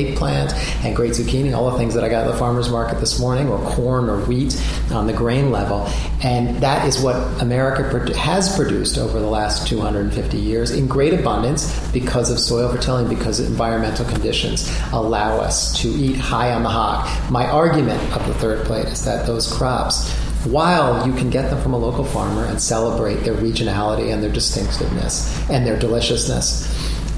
eggplant 0.08 0.54
and 0.86 0.96
great 0.96 1.12
zucchini, 1.12 1.56
all 1.56 1.72
the 1.72 1.78
things 1.78 1.94
that 1.94 2.04
I 2.04 2.10
got 2.10 2.26
at 2.26 2.32
the 2.32 2.38
farmers 2.38 2.70
market 2.70 3.00
this 3.00 3.20
morning, 3.20 3.50
or 3.50 3.60
corn 3.72 4.10
or 4.10 4.20
wheat 4.26 4.62
on 4.92 5.08
the 5.08 5.14
grain 5.14 5.52
level. 5.52 5.88
And 6.24 6.58
that 6.58 6.88
is 6.88 7.02
what 7.02 7.16
America 7.42 8.14
has 8.18 8.56
produced 8.56 8.98
over 8.98 9.20
the 9.20 9.28
last 9.28 9.68
250 9.68 10.38
years 10.38 10.72
in 10.72 10.88
great 10.88 11.14
abundance 11.14 11.92
because 11.92 12.32
of 12.32 12.40
soil 12.40 12.72
fertility, 12.72 13.14
because 13.14 13.40
environmental 13.40 14.06
conditions 14.06 14.72
allow 14.92 15.38
us 15.38 15.80
to 15.82 15.90
eat 15.90 16.18
high 16.18 16.54
on 16.54 16.64
the 16.64 16.70
hog. 16.70 17.08
My 17.32 17.48
argument 17.48 18.02
of 18.16 18.26
the 18.28 18.34
third 18.36 18.66
plate 18.66 18.86
is 18.86 19.04
that 19.06 19.26
those 19.26 19.52
crops, 19.52 20.12
while 20.46 21.06
you 21.06 21.14
can 21.14 21.30
get 21.30 21.50
them 21.50 21.62
from 21.62 21.74
a 21.74 21.78
local 21.78 22.04
farmer 22.04 22.46
and 22.46 22.62
celebrate 22.62 23.18
their 23.18 23.36
regionality 23.36 24.14
and 24.14 24.24
their 24.24 24.32
distinctiveness 24.32 25.50
and 25.50 25.66
their 25.66 25.78
deliciousness, 25.78 26.68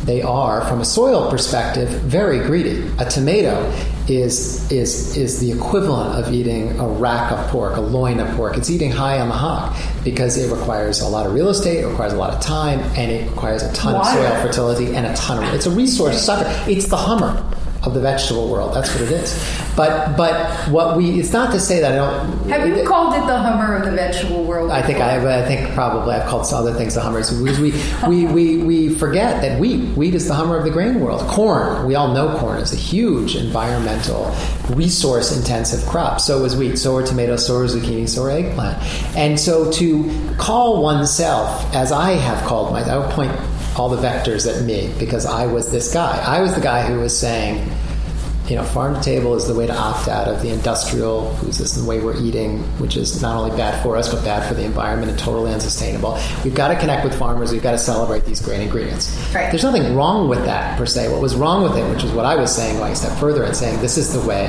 they 0.05 0.21
are, 0.21 0.65
from 0.65 0.81
a 0.81 0.85
soil 0.85 1.29
perspective, 1.29 1.89
very 1.89 2.39
greedy. 2.39 2.89
A 2.99 3.05
tomato 3.05 3.69
is 4.07 4.69
is 4.71 5.15
is 5.17 5.39
the 5.39 5.51
equivalent 5.51 6.17
of 6.17 6.33
eating 6.33 6.79
a 6.79 6.87
rack 6.87 7.31
of 7.31 7.47
pork, 7.47 7.75
a 7.75 7.81
loin 7.81 8.19
of 8.19 8.35
pork. 8.35 8.57
It's 8.57 8.69
eating 8.69 8.91
high 8.91 9.19
on 9.19 9.27
the 9.27 9.35
hog 9.35 9.75
because 10.03 10.37
it 10.37 10.51
requires 10.51 11.01
a 11.01 11.07
lot 11.07 11.25
of 11.25 11.33
real 11.33 11.49
estate, 11.49 11.83
it 11.83 11.87
requires 11.87 12.13
a 12.13 12.17
lot 12.17 12.33
of 12.33 12.41
time, 12.41 12.79
and 12.95 13.11
it 13.11 13.29
requires 13.29 13.61
a 13.61 13.71
ton 13.73 13.93
Water. 13.93 14.09
of 14.09 14.15
soil 14.15 14.41
fertility 14.41 14.95
and 14.95 15.05
a 15.05 15.13
ton 15.15 15.43
of. 15.43 15.53
It's 15.53 15.65
a 15.65 15.71
resource 15.71 16.23
sucker. 16.23 16.49
It's 16.69 16.87
the 16.87 16.97
Hummer 16.97 17.43
of 17.83 17.93
the 17.93 18.01
vegetable 18.01 18.49
world. 18.49 18.73
That's 18.73 18.91
what 18.93 19.01
it 19.01 19.11
is. 19.11 19.33
But 19.75 20.17
but 20.17 20.49
what 20.69 20.97
we 20.97 21.19
it's 21.19 21.31
not 21.31 21.51
to 21.53 21.59
say 21.59 21.79
that 21.79 21.93
I 21.93 21.95
don't. 21.95 22.49
Have 22.49 22.67
you 22.67 22.85
called 22.85 23.13
it 23.13 23.25
the 23.25 23.37
Hummer 23.37 23.75
of 23.75 23.85
the 23.85 23.91
vegetable 23.91 24.43
world? 24.43 24.71
I 24.71 24.81
think 24.81 24.99
I, 24.99 25.39
I 25.39 25.45
think 25.45 25.73
probably 25.73 26.15
I've 26.15 26.27
called 26.27 26.45
some 26.45 26.59
other 26.59 26.73
things 26.73 26.95
the 26.95 27.01
Hummers 27.01 27.29
because 27.29 27.59
we, 27.59 27.71
we, 28.07 28.25
we, 28.25 28.57
we 28.57 28.95
forget 28.95 29.41
that 29.41 29.59
wheat 29.59 29.95
wheat 29.95 30.15
is 30.15 30.27
the 30.27 30.33
Hummer 30.33 30.57
of 30.57 30.65
the 30.65 30.71
grain 30.71 30.99
world. 30.99 31.21
Corn 31.29 31.87
we 31.87 31.95
all 31.95 32.13
know 32.13 32.37
corn 32.39 32.59
is 32.59 32.73
a 32.73 32.77
huge 32.77 33.35
environmental 33.35 34.35
resource 34.69 35.35
intensive 35.35 35.87
crop. 35.87 36.19
So 36.19 36.43
is 36.43 36.57
wheat. 36.57 36.77
So 36.77 36.97
are 36.97 37.03
tomatoes. 37.03 37.47
So 37.47 37.57
are 37.57 37.65
zucchini. 37.65 38.09
So 38.09 38.23
are 38.23 38.31
eggplant. 38.31 38.83
And 39.15 39.39
so 39.39 39.71
to 39.71 40.35
call 40.37 40.83
oneself 40.83 41.73
as 41.73 41.91
I 41.91 42.11
have 42.11 42.45
called 42.45 42.73
my 42.73 42.81
I 42.81 42.97
would 42.97 43.11
point 43.11 43.31
all 43.79 43.89
the 43.89 43.97
vectors 43.97 44.45
at 44.45 44.65
me 44.65 44.93
because 44.99 45.25
I 45.25 45.45
was 45.45 45.71
this 45.71 45.93
guy. 45.93 46.21
I 46.25 46.41
was 46.41 46.53
the 46.53 46.61
guy 46.61 46.85
who 46.85 46.99
was 46.99 47.17
saying 47.17 47.71
you 48.49 48.55
know, 48.55 48.63
farm 48.63 48.95
to 48.95 49.01
table 49.01 49.35
is 49.35 49.47
the 49.47 49.53
way 49.53 49.67
to 49.67 49.75
opt 49.75 50.07
out 50.07 50.27
of 50.27 50.41
the 50.41 50.49
industrial 50.49 51.35
food 51.35 51.53
system, 51.53 51.83
the 51.83 51.89
way 51.89 52.01
we're 52.01 52.19
eating, 52.19 52.63
which 52.79 52.97
is 52.97 53.21
not 53.21 53.35
only 53.35 53.55
bad 53.55 53.81
for 53.83 53.95
us, 53.95 54.11
but 54.11 54.23
bad 54.23 54.47
for 54.47 54.55
the 54.55 54.63
environment 54.63 55.11
and 55.11 55.19
totally 55.19 55.53
unsustainable. 55.53 56.19
We've 56.43 56.55
got 56.55 56.69
to 56.69 56.75
connect 56.75 57.03
with 57.03 57.17
farmers. 57.17 57.51
We've 57.51 57.61
got 57.61 57.73
to 57.73 57.77
celebrate 57.77 58.25
these 58.25 58.41
great 58.41 58.61
ingredients. 58.61 59.15
Right. 59.33 59.51
There's 59.51 59.63
nothing 59.63 59.95
wrong 59.95 60.27
with 60.27 60.43
that, 60.45 60.77
per 60.77 60.87
se. 60.87 61.11
What 61.11 61.21
was 61.21 61.35
wrong 61.35 61.61
with 61.61 61.77
it, 61.77 61.87
which 61.93 62.03
is 62.03 62.11
what 62.11 62.25
I 62.25 62.35
was 62.35 62.53
saying 62.53 62.77
going 62.77 62.93
a 62.93 62.95
step 62.95 63.17
further 63.19 63.43
and 63.43 63.55
saying 63.55 63.79
this 63.81 63.97
is 63.97 64.13
the 64.13 64.27
way 64.27 64.47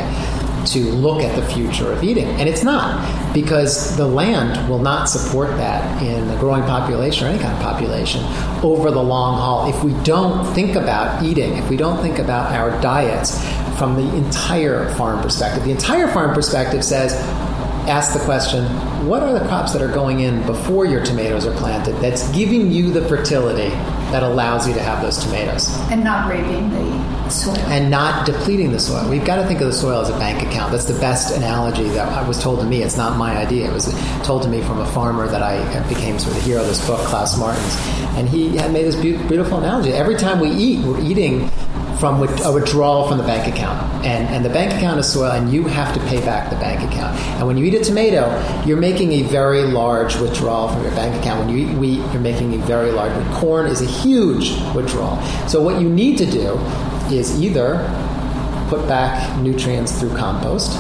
to 0.67 0.81
look 0.91 1.23
at 1.23 1.35
the 1.37 1.47
future 1.53 1.93
of 1.93 2.03
eating. 2.05 2.27
And 2.27 2.49
it's 2.49 2.63
not, 2.63 3.35
because 3.35 3.97
the 3.97 4.07
land 4.07 4.69
will 4.69 4.79
not 4.79 5.09
support 5.09 5.51
that 5.57 6.03
in 6.03 6.29
a 6.31 6.39
growing 6.39 6.63
population 6.63 7.27
or 7.27 7.31
any 7.31 7.39
kind 7.39 7.55
of 7.55 7.63
population 7.63 8.23
over 8.63 8.91
the 8.91 9.03
long 9.03 9.39
haul. 9.39 9.69
If 9.69 9.83
we 9.83 9.93
don't 10.03 10.45
think 10.55 10.77
about 10.77 11.23
eating, 11.25 11.55
if 11.55 11.69
we 11.71 11.77
don't 11.77 12.03
think 12.03 12.19
about 12.19 12.53
our 12.53 12.79
diets 12.81 13.43
from 13.79 13.97
the 13.97 14.17
entire 14.17 14.93
farm 14.95 15.23
perspective, 15.23 15.65
the 15.65 15.71
entire 15.71 16.09
farm 16.09 16.35
perspective 16.35 16.85
says, 16.85 17.15
ask 17.89 18.13
the 18.13 18.25
question 18.25 18.65
what 19.07 19.23
are 19.23 19.33
the 19.33 19.45
crops 19.47 19.73
that 19.73 19.81
are 19.81 19.93
going 19.93 20.21
in 20.21 20.45
before 20.47 20.85
your 20.85 21.03
tomatoes 21.03 21.47
are 21.47 21.57
planted 21.57 21.95
that's 21.97 22.31
giving 22.33 22.71
you 22.71 22.93
the 22.93 23.01
fertility 23.09 23.75
that 24.13 24.23
allows 24.23 24.67
you 24.69 24.75
to 24.75 24.81
have 24.83 25.03
those 25.03 25.19
tomatoes 25.19 25.77
and 25.91 26.03
not 26.05 26.29
raping 26.29 26.71
the 26.71 27.31
soil. 27.31 27.57
and 27.69 27.91
not 27.91 28.27
depleting 28.27 28.73
the 28.73 28.81
soil. 28.81 29.09
We've 29.09 29.25
got 29.25 29.37
to 29.37 29.47
think 29.47 29.61
of 29.61 29.67
the 29.69 29.73
soil 29.73 30.01
as 30.01 30.09
a 30.11 30.19
bank 30.19 30.43
account. 30.47 30.73
That's 30.73 30.85
the 30.87 30.99
best 30.99 31.37
analogy 31.37 31.85
that 31.91 32.09
I 32.09 32.27
was 32.27 32.43
told 32.43 32.59
to 32.61 32.67
me. 32.67 32.83
It's 32.83 32.97
not 32.97 33.17
my 33.17 33.37
idea. 33.37 33.71
It 33.71 33.73
was 33.73 33.87
told 34.25 34.43
to 34.43 34.49
me 34.49 34.63
from 34.63 34.81
a 34.81 34.87
farmer 34.87 35.27
that 35.29 35.43
I 35.43 35.59
became 35.89 36.19
sort 36.19 36.37
of 36.37 36.43
the 36.43 36.49
hero 36.49 36.61
of 36.63 36.67
this 36.69 36.85
book, 36.87 36.99
Klaas 37.07 37.39
Martens. 37.39 37.77
And 38.19 38.29
he 38.29 38.57
had 38.57 38.73
made 38.73 38.85
this 38.85 38.97
beau- 38.97 39.29
beautiful 39.29 39.59
analogy. 39.59 39.93
Every 39.93 40.17
time 40.17 40.41
we 40.41 40.51
eat, 40.51 40.85
we're 40.85 41.01
eating 41.01 41.49
from 42.01 42.17
a 42.17 42.53
withdrawal 42.53 43.07
from 43.07 43.19
the 43.19 43.25
bank 43.25 43.47
account. 43.55 43.79
And, 44.07 44.27
and 44.29 44.43
the 44.43 44.49
bank 44.49 44.73
account 44.73 44.99
is 44.99 45.13
soil, 45.13 45.33
and 45.33 45.53
you 45.53 45.65
have 45.65 45.93
to 45.93 46.01
pay 46.07 46.19
back 46.25 46.49
the 46.49 46.57
bank 46.57 46.81
account. 46.91 47.15
And 47.39 47.47
when 47.47 47.59
you 47.59 47.67
eat 47.67 47.75
a 47.75 47.85
tomato, 47.85 48.27
you're 48.65 48.79
making 48.79 49.13
a 49.13 49.23
very 49.23 49.65
large 49.65 50.17
withdrawal 50.17 50.69
from 50.69 50.83
your 50.83 50.93
bank 50.93 51.15
account. 51.21 51.45
When 51.45 51.55
you 51.55 51.69
eat 51.69 51.77
wheat, 51.77 51.99
you're 52.13 52.23
making 52.23 52.55
a 52.55 52.59
very 52.65 52.91
large. 52.91 53.13
Corn 53.35 53.67
is 53.67 53.83
a 53.83 53.87
huge 53.87 54.51
withdrawal. 54.75 55.21
So 55.47 55.63
what 55.63 55.79
you 55.79 55.91
need 55.91 56.17
to 56.19 56.27
do 56.27 56.59
is 57.15 57.41
either 57.41 57.85
put 58.69 58.89
back 58.89 59.39
nutrients 59.39 59.99
through 60.01 60.17
compost, 60.17 60.73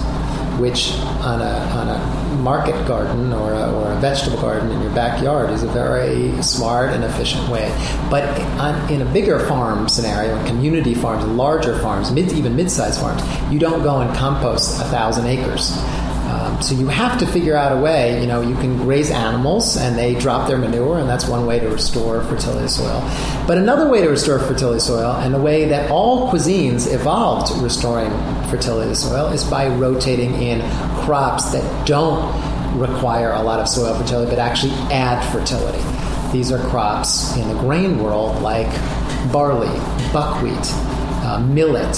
which 0.60 0.92
on 1.22 1.40
a, 1.40 1.50
on 1.74 1.88
a 1.88 2.20
market 2.36 2.86
garden 2.86 3.32
or 3.32 3.52
a, 3.52 3.72
or 3.72 3.92
a 3.92 3.96
vegetable 3.96 4.40
garden 4.40 4.70
in 4.70 4.80
your 4.82 4.92
backyard 4.92 5.50
is 5.50 5.62
a 5.62 5.68
very 5.68 6.40
smart 6.42 6.90
and 6.90 7.04
efficient 7.04 7.48
way. 7.48 7.68
But 8.10 8.24
on, 8.60 8.90
in 8.92 9.02
a 9.02 9.12
bigger 9.12 9.40
farm 9.40 9.88
scenario, 9.88 10.44
community 10.46 10.94
farms, 10.94 11.24
larger 11.24 11.78
farms, 11.80 12.10
mid, 12.10 12.32
even 12.32 12.54
mid-sized 12.56 13.00
farms, 13.00 13.22
you 13.52 13.58
don't 13.58 13.82
go 13.82 14.00
and 14.00 14.14
compost 14.16 14.80
a 14.80 14.84
thousand 14.84 15.26
acres. 15.26 15.76
Um, 16.30 16.62
so 16.62 16.76
you 16.76 16.86
have 16.86 17.18
to 17.18 17.26
figure 17.26 17.56
out 17.56 17.76
a 17.76 17.80
way. 17.80 18.20
You 18.20 18.26
know, 18.28 18.40
you 18.40 18.54
can 18.54 18.86
raise 18.86 19.10
animals 19.10 19.76
and 19.76 19.98
they 19.98 20.14
drop 20.14 20.46
their 20.46 20.58
manure, 20.58 20.98
and 20.98 21.08
that's 21.08 21.26
one 21.26 21.44
way 21.44 21.58
to 21.58 21.68
restore 21.68 22.22
fertility 22.22 22.68
soil. 22.68 23.00
But 23.48 23.58
another 23.58 23.90
way 23.90 24.02
to 24.02 24.08
restore 24.08 24.38
fertility 24.38 24.78
soil, 24.78 25.12
and 25.16 25.34
the 25.34 25.40
way 25.40 25.68
that 25.68 25.90
all 25.90 26.30
cuisines 26.30 26.92
evolved 26.92 27.60
restoring 27.60 28.10
fertility 28.48 28.94
soil, 28.94 29.26
is 29.26 29.42
by 29.44 29.66
rotating 29.68 30.34
in 30.34 30.60
crops 31.02 31.50
that 31.50 31.86
don't 31.86 32.30
require 32.78 33.32
a 33.32 33.42
lot 33.42 33.58
of 33.58 33.68
soil 33.68 33.94
fertility, 33.94 34.30
but 34.30 34.38
actually 34.38 34.72
add 34.92 35.20
fertility. 35.32 35.82
These 36.32 36.52
are 36.52 36.64
crops 36.68 37.36
in 37.36 37.48
the 37.48 37.58
grain 37.58 37.98
world 37.98 38.40
like 38.40 38.70
barley, 39.32 39.76
buckwheat, 40.12 40.72
uh, 41.24 41.44
millet, 41.48 41.96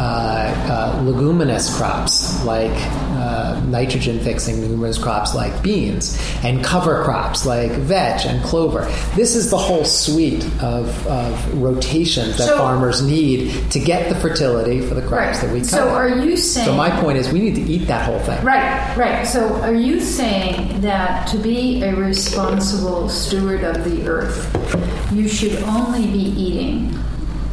uh, 0.00 0.96
uh, 0.96 1.02
leguminous 1.02 1.76
crops 1.76 2.42
like 2.46 2.70
uh, 3.18 3.60
nitrogen 3.66 4.18
fixing 4.20 4.62
leguminous 4.62 4.96
crops 4.96 5.34
like 5.34 5.62
beans 5.62 6.18
and 6.42 6.64
cover 6.64 7.04
crops 7.04 7.44
like 7.44 7.70
vetch 7.72 8.24
and 8.24 8.42
clover. 8.42 8.86
This 9.14 9.36
is 9.36 9.50
the 9.50 9.58
whole 9.58 9.84
suite 9.84 10.42
of, 10.62 11.06
of 11.06 11.62
rotations 11.62 12.38
that 12.38 12.46
So- 12.48 12.56
farmers 12.56 13.02
need 13.02 13.70
to 13.72 13.78
get 13.78 14.08
the 14.08 14.14
fertility 14.14 14.80
for 14.80 14.94
the 14.94 15.02
crops 15.02 15.36
Right. 15.36 15.40
that 15.42 15.52
we 15.52 15.64
So 15.64 15.90
are 15.90 16.08
you 16.08 16.34
saying? 16.38 16.64
So 16.66 16.74
my 16.74 16.88
point 17.02 17.18
is 17.18 17.30
we 17.30 17.40
need 17.40 17.56
to 17.56 17.62
eat 17.62 17.86
that 17.88 18.06
whole 18.06 18.20
thing. 18.20 18.42
Right, 18.42 18.96
right. 18.96 19.26
So 19.26 19.54
are 19.60 19.74
you 19.74 20.00
saying 20.00 20.80
that 20.80 21.28
to 21.28 21.36
be 21.36 21.82
a 21.82 21.94
responsible 21.94 23.10
steward 23.10 23.64
of 23.64 23.84
the 23.84 24.08
earth, 24.08 25.12
you 25.12 25.28
should 25.28 25.56
only 25.64 26.06
be 26.06 26.18
eating 26.40 26.98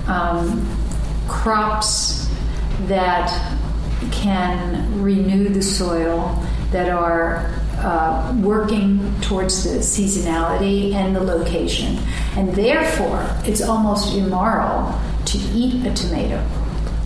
um, 0.07 0.65
crops 1.27 2.26
that 2.81 3.29
can 4.11 5.01
renew 5.01 5.49
the 5.49 5.61
soil, 5.61 6.43
that 6.71 6.89
are 6.89 7.53
uh, 7.77 8.35
working 8.41 9.13
towards 9.21 9.63
the 9.63 9.79
seasonality 9.79 10.93
and 10.93 11.15
the 11.15 11.21
location, 11.21 11.97
and 12.35 12.53
therefore 12.53 13.25
it's 13.43 13.61
almost 13.61 14.13
immoral 14.15 14.99
to 15.25 15.37
eat 15.53 15.85
a 15.85 15.93
tomato. 15.93 16.43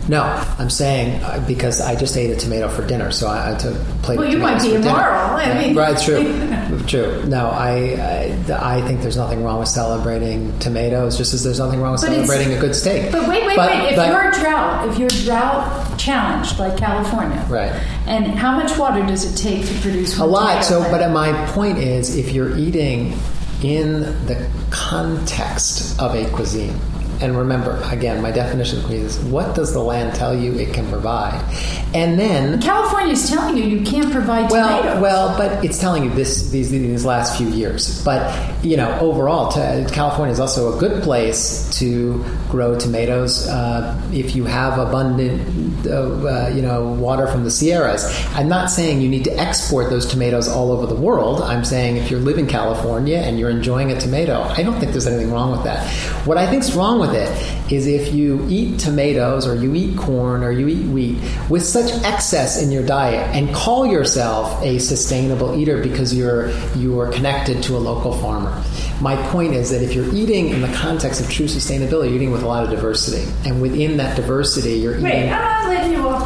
No, 0.08 0.22
I'm 0.58 0.68
saying 0.70 1.22
uh, 1.22 1.44
because 1.46 1.80
I 1.80 1.94
just 1.94 2.16
ate 2.16 2.30
a 2.30 2.36
tomato 2.36 2.68
for 2.68 2.84
dinner, 2.86 3.12
so 3.12 3.28
I, 3.28 3.52
I 3.52 3.54
took 3.56 3.74
plate 4.02 4.18
Well, 4.18 4.26
of 4.26 4.32
you 4.32 4.38
might 4.40 4.60
be 4.60 4.74
immoral. 4.74 5.36
I 5.36 5.58
mean- 5.66 5.76
right? 5.76 5.96
True, 5.96 6.80
true. 6.88 7.24
No, 7.26 7.46
I, 7.48 8.36
I 8.50 8.78
I 8.78 8.82
think 8.82 9.00
there's 9.02 9.16
nothing 9.16 9.44
wrong 9.44 9.60
with 9.60 9.68
celebrating 9.68 10.58
tomatoes, 10.58 11.16
just 11.16 11.34
as 11.34 11.44
there's 11.44 11.60
nothing 11.60 11.80
wrong 11.80 11.92
with 11.92 12.00
But 12.00 12.10
celebrating 12.10 12.52
a 12.52 12.60
good 12.60 12.74
steak. 12.74 13.12
But 13.12 13.28
wait, 13.28 13.46
wait, 13.46 13.54
But- 13.56 13.70
wait. 13.70 13.90
If 13.90 13.96
but- 13.96 14.08
you're 14.08 14.30
drought, 14.32 14.88
if 14.88 14.98
you're 14.98 15.08
drought 15.08 15.98
challenged 15.98 16.58
like 16.58 16.76
California, 16.76 17.44
Right. 17.48 17.70
And 18.06 18.26
how 18.26 18.56
much 18.56 18.76
water 18.76 19.06
does 19.06 19.24
it 19.24 19.36
take 19.40 19.64
to 19.66 19.74
produce 19.80 20.18
a 20.18 20.24
lot. 20.24 20.64
So, 20.64 20.80
but 20.90 21.08
my 21.12 21.32
point 21.52 21.78
is, 21.78 22.16
if 22.16 22.32
you're 22.32 22.56
eating 22.58 23.16
in 23.62 24.00
the 24.26 24.50
context 24.70 26.00
of 26.00 26.14
a 26.16 26.28
cuisine, 26.30 26.74
and 27.22 27.36
remember, 27.36 27.80
again, 27.90 28.20
my 28.20 28.30
definition 28.30 28.78
of 28.80 28.84
cuisine 28.86 29.06
is 29.06 29.18
what 29.20 29.54
does 29.54 29.72
the 29.72 29.80
land 29.80 30.14
tell 30.14 30.34
you 30.36 30.52
it 30.58 30.74
can 30.74 30.86
provide, 30.88 31.40
and 31.94 32.18
then 32.18 32.60
California 32.60 33.12
is 33.12 33.28
telling 33.30 33.56
you 33.56 33.64
you 33.64 33.84
can't 33.84 34.10
provide 34.12 34.50
Well, 34.50 34.80
tomatoes. 34.82 35.02
well, 35.02 35.38
but 35.38 35.64
it's 35.64 35.78
telling 35.78 36.04
you 36.04 36.10
this 36.10 36.50
these 36.50 36.70
these 36.70 37.04
last 37.04 37.36
few 37.38 37.48
years. 37.48 38.04
But 38.04 38.20
you 38.64 38.76
know, 38.76 38.98
overall, 39.00 39.50
California 39.52 40.32
is 40.32 40.40
also 40.40 40.76
a 40.76 40.80
good 40.80 41.02
place 41.02 41.68
to 41.78 42.24
grow 42.50 42.78
tomatoes 42.78 43.48
uh, 43.48 44.00
if 44.12 44.34
you 44.36 44.44
have 44.44 44.78
abundant, 44.78 45.86
uh, 45.86 45.90
uh, 45.92 46.48
you 46.54 46.62
know, 46.62 46.92
water 46.92 47.26
from 47.26 47.44
the 47.44 47.50
Sierras. 47.50 48.04
I'm 48.34 48.48
not 48.48 48.70
saying 48.70 49.00
you 49.00 49.08
need 49.08 49.24
to 49.24 49.38
export 49.38 49.90
those 49.90 50.06
tomatoes 50.06 50.48
all 50.48 50.70
over 50.72 50.86
the 50.86 50.94
world. 50.94 51.40
I'm 51.42 51.64
saying 51.64 51.96
if 51.96 52.10
you 52.10 52.18
live 52.18 52.38
in 52.38 52.46
California 52.46 53.18
and 53.18 53.38
you're 53.38 53.50
enjoying 53.50 53.90
a 53.90 53.98
tomato, 54.00 54.42
I 54.42 54.62
don't 54.62 54.78
think 54.78 54.92
there's 54.92 55.06
anything 55.06 55.32
wrong 55.32 55.50
with 55.52 55.64
that. 55.64 55.86
What 56.26 56.38
I 56.38 56.46
think's 56.46 56.72
wrong 56.74 56.98
with 57.12 57.68
it 57.68 57.72
is 57.72 57.86
if 57.86 58.12
you 58.12 58.46
eat 58.48 58.78
tomatoes 58.78 59.46
or 59.46 59.54
you 59.54 59.74
eat 59.74 59.96
corn 59.96 60.42
or 60.42 60.50
you 60.50 60.68
eat 60.68 60.86
wheat 60.88 61.18
with 61.48 61.64
such 61.64 61.92
excess 62.04 62.62
in 62.62 62.70
your 62.70 62.84
diet 62.84 63.34
and 63.34 63.54
call 63.54 63.86
yourself 63.86 64.60
a 64.62 64.78
sustainable 64.78 65.58
eater 65.58 65.82
because 65.82 66.14
you're 66.14 66.50
you 66.76 66.98
are 67.00 67.10
connected 67.12 67.62
to 67.62 67.76
a 67.76 67.78
local 67.78 68.12
farmer. 68.12 68.62
My 69.00 69.16
point 69.30 69.54
is 69.54 69.70
that 69.70 69.82
if 69.82 69.94
you're 69.94 70.12
eating 70.14 70.50
in 70.50 70.60
the 70.60 70.72
context 70.74 71.20
of 71.20 71.30
true 71.30 71.46
sustainability, 71.46 72.08
you're 72.08 72.16
eating 72.16 72.30
with 72.30 72.42
a 72.42 72.46
lot 72.46 72.62
of 72.62 72.70
diversity, 72.70 73.28
and 73.44 73.60
within 73.60 73.96
that 73.96 74.16
diversity, 74.16 74.74
you're 74.74 74.92
eating. 74.92 75.04
Wait, 75.04 75.28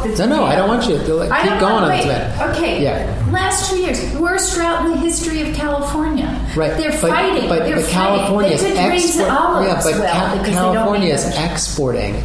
I'm 0.05 0.07
not 0.07 0.09
letting 0.09 0.11
you 0.11 0.15
off 0.15 0.17
the 0.17 0.27
No, 0.27 0.35
no, 0.37 0.43
I 0.45 0.55
don't 0.55 0.67
want 0.67 0.87
you 0.87 0.97
to 0.97 1.33
I 1.33 1.41
keep 1.41 1.59
going 1.59 1.73
on 1.83 1.89
wait, 1.89 2.01
tomato. 2.01 2.51
Okay. 2.51 2.83
Yeah. 2.83 3.29
Last 3.31 3.69
two 3.69 3.77
years, 3.77 4.15
worst 4.17 4.55
drought 4.55 4.85
in 4.85 4.91
the 4.91 4.97
history 4.97 5.41
of 5.41 5.55
California. 5.55 6.27
Right, 6.55 6.75
They're 6.77 6.91
but, 6.91 6.99
fighting. 6.99 7.49
But, 7.49 7.63
They're 7.65 7.75
but. 7.77 7.89
California 7.89 8.51
is 8.51 8.61
they 8.61 8.69
could 8.75 8.87
raise 8.89 9.05
export- 9.17 9.29
olives 9.31 9.67
yeah, 9.67 9.81
but 9.91 9.99
well 9.99 10.13
Ca- 10.37 10.43
California 10.51 11.13
is 11.13 11.21
don't 11.23 11.29
make 11.31 11.39
much. 11.41 11.51
exporting 11.51 12.23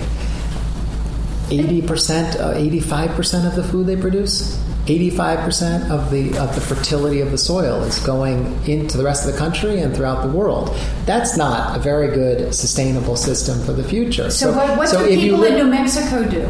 eighty 1.50 1.82
percent, 1.82 2.40
uh, 2.40 2.52
eighty-five 2.56 3.10
percent 3.10 3.46
of 3.46 3.54
the 3.56 3.64
food 3.64 3.86
they 3.86 3.96
produce. 3.96 4.58
Eighty-five 4.88 5.40
percent 5.40 5.90
of 5.92 6.10
the 6.10 6.36
of 6.38 6.54
the 6.54 6.60
fertility 6.60 7.20
of 7.20 7.30
the 7.30 7.38
soil 7.38 7.82
is 7.84 7.98
going 8.00 8.58
into 8.66 8.96
the 8.96 9.04
rest 9.04 9.24
of 9.26 9.32
the 9.32 9.38
country 9.38 9.80
and 9.80 9.94
throughout 9.94 10.22
the 10.22 10.28
world. 10.36 10.74
That's 11.06 11.36
not 11.36 11.76
a 11.76 11.80
very 11.80 12.08
good 12.08 12.52
sustainable 12.54 13.14
system 13.16 13.60
for 13.64 13.72
the 13.72 13.84
future. 13.84 14.28
So, 14.30 14.50
what, 14.52 14.76
what 14.78 14.88
so 14.88 15.06
do 15.06 15.14
people 15.14 15.44
in 15.44 15.54
New 15.54 15.66
Mexico 15.66 16.28
do? 16.28 16.48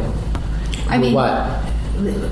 I 0.87 0.97
mean, 0.97 1.13
what? 1.13 1.63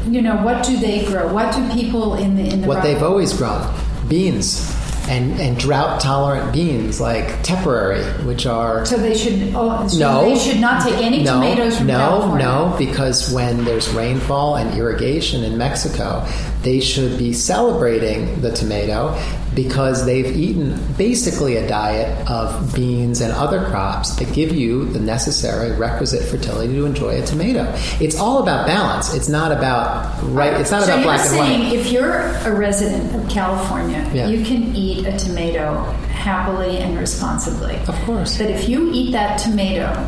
You 0.07 0.21
know, 0.21 0.37
what 0.37 0.65
do 0.65 0.77
they 0.77 1.05
grow? 1.05 1.31
What 1.33 1.55
do 1.55 1.69
people 1.71 2.15
in 2.15 2.35
the 2.35 2.43
in 2.43 2.61
the 2.61 2.67
what 2.67 2.75
rock- 2.75 2.83
they've 2.83 3.03
always 3.03 3.33
grown 3.33 3.67
beans 4.07 4.69
and, 5.07 5.39
and 5.39 5.57
drought 5.57 5.99
tolerant 5.99 6.53
beans 6.53 7.01
like 7.01 7.25
tepary, 7.43 8.03
which 8.25 8.45
are 8.45 8.85
So 8.85 8.97
they 8.97 9.15
should. 9.17 9.53
Oh, 9.55 9.87
so 9.87 9.99
no, 9.99 10.21
they 10.23 10.37
should 10.37 10.59
not 10.59 10.83
take 10.83 10.97
any 11.03 11.23
no, 11.23 11.33
tomatoes 11.33 11.77
from 11.77 11.87
no, 11.87 11.97
California. 11.97 12.45
No, 12.45 12.75
because 12.77 13.33
when 13.33 13.65
there's 13.65 13.89
rainfall 13.89 14.57
and 14.57 14.77
irrigation 14.77 15.43
in 15.43 15.57
Mexico, 15.57 16.25
they 16.61 16.79
should 16.79 17.17
be 17.17 17.33
celebrating 17.33 18.41
the 18.41 18.51
tomato 18.51 19.13
because 19.53 20.05
they've 20.05 20.35
eaten 20.37 20.79
basically 20.97 21.57
a 21.57 21.67
diet 21.67 22.29
of 22.29 22.73
beans 22.73 23.19
and 23.21 23.33
other 23.33 23.65
crops 23.65 24.15
that 24.15 24.31
give 24.33 24.53
you 24.55 24.85
the 24.85 24.99
necessary 24.99 25.71
requisite 25.77 26.23
fertility 26.23 26.73
to 26.73 26.85
enjoy 26.85 27.21
a 27.21 27.25
tomato. 27.25 27.69
It's 27.99 28.17
all 28.17 28.41
about 28.41 28.65
balance. 28.65 29.13
It's 29.13 29.27
not 29.27 29.51
about 29.51 30.21
right. 30.23 30.53
It's 30.53 30.71
not 30.71 30.83
so 30.83 30.93
about 30.93 31.03
black 31.03 31.19
and 31.27 31.37
white. 31.37 31.47
saying 31.47 31.79
if 31.79 31.91
you're 31.91 32.17
a 32.45 32.55
resident 32.55 33.13
of 33.13 33.29
California, 33.29 34.09
Yeah. 34.13 34.27
you 34.27 34.45
can 34.45 34.73
eat 34.75 35.05
a 35.05 35.17
tomato 35.17 35.83
happily 36.13 36.77
and 36.77 36.97
responsibly. 36.97 37.75
Of 37.87 37.95
course. 38.05 38.37
But 38.37 38.49
if 38.51 38.69
you 38.69 38.89
eat 38.93 39.11
that 39.11 39.37
tomato 39.37 40.07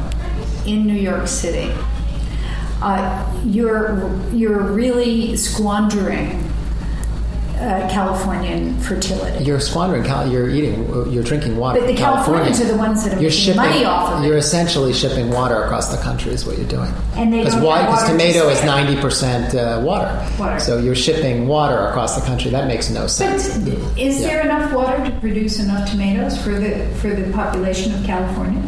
in 0.65 0.88
New 0.88 0.93
York 0.93 1.27
City, 1.27 1.69
uh, 2.81 3.25
you're 3.45 4.09
you're 4.33 4.62
really 4.62 5.35
squandering 5.38 6.43
uh, 7.63 7.89
Californian 7.89 8.77
fertility. 8.82 9.43
You're 9.43 9.60
squandering. 9.60 10.03
Cal- 10.03 10.29
you're 10.29 10.50
eating. 10.50 10.86
You're 11.12 11.24
drinking 11.24 11.55
water. 11.58 11.79
But 11.79 11.88
the 11.88 11.93
from 11.93 12.03
California. 12.03 12.43
Californians 12.43 12.62
are 12.62 12.74
the 12.74 12.77
ones 12.77 13.03
that 13.05 13.17
are 13.17 13.21
you're 13.21 13.32
shipping, 13.32 13.62
money 13.62 13.86
off 13.86 14.13
of 14.13 14.23
it. 14.23 14.28
You're 14.28 14.38
essentially 14.38 14.93
shipping 14.93 15.32
water 15.32 15.63
across 15.63 15.95
the 15.95 16.02
country. 16.02 16.34
Is 16.34 16.45
what 16.45 16.58
you're 16.58 16.67
doing. 16.67 16.91
And 17.15 17.32
they 17.32 17.39
because 17.39 17.54
have 17.54 17.62
Because 17.63 18.10
tomato 18.10 18.49
is 18.49 18.63
ninety 18.63 18.99
percent 18.99 19.56
uh, 19.56 19.82
water. 19.84 20.28
Water. 20.38 20.60
So 20.60 20.78
you're 20.78 20.95
shipping 20.95 21.47
water 21.47 21.88
across 21.88 22.19
the 22.19 22.26
country. 22.26 22.52
That 22.52 22.67
makes 22.67 22.89
no 22.89 23.02
But 23.02 23.10
sense. 23.10 23.47
is 23.97 24.21
Yeah. 24.21 24.28
there 24.28 24.41
enough 24.41 24.73
water 24.73 25.04
to 25.04 25.12
produce 25.19 25.60
enough 25.60 25.89
tomatoes 25.89 26.38
for 26.43 26.52
the 26.52 26.86
for 26.97 27.10
the 27.10 27.32
population 27.32 27.93
of 27.93 28.04
California? 28.06 28.62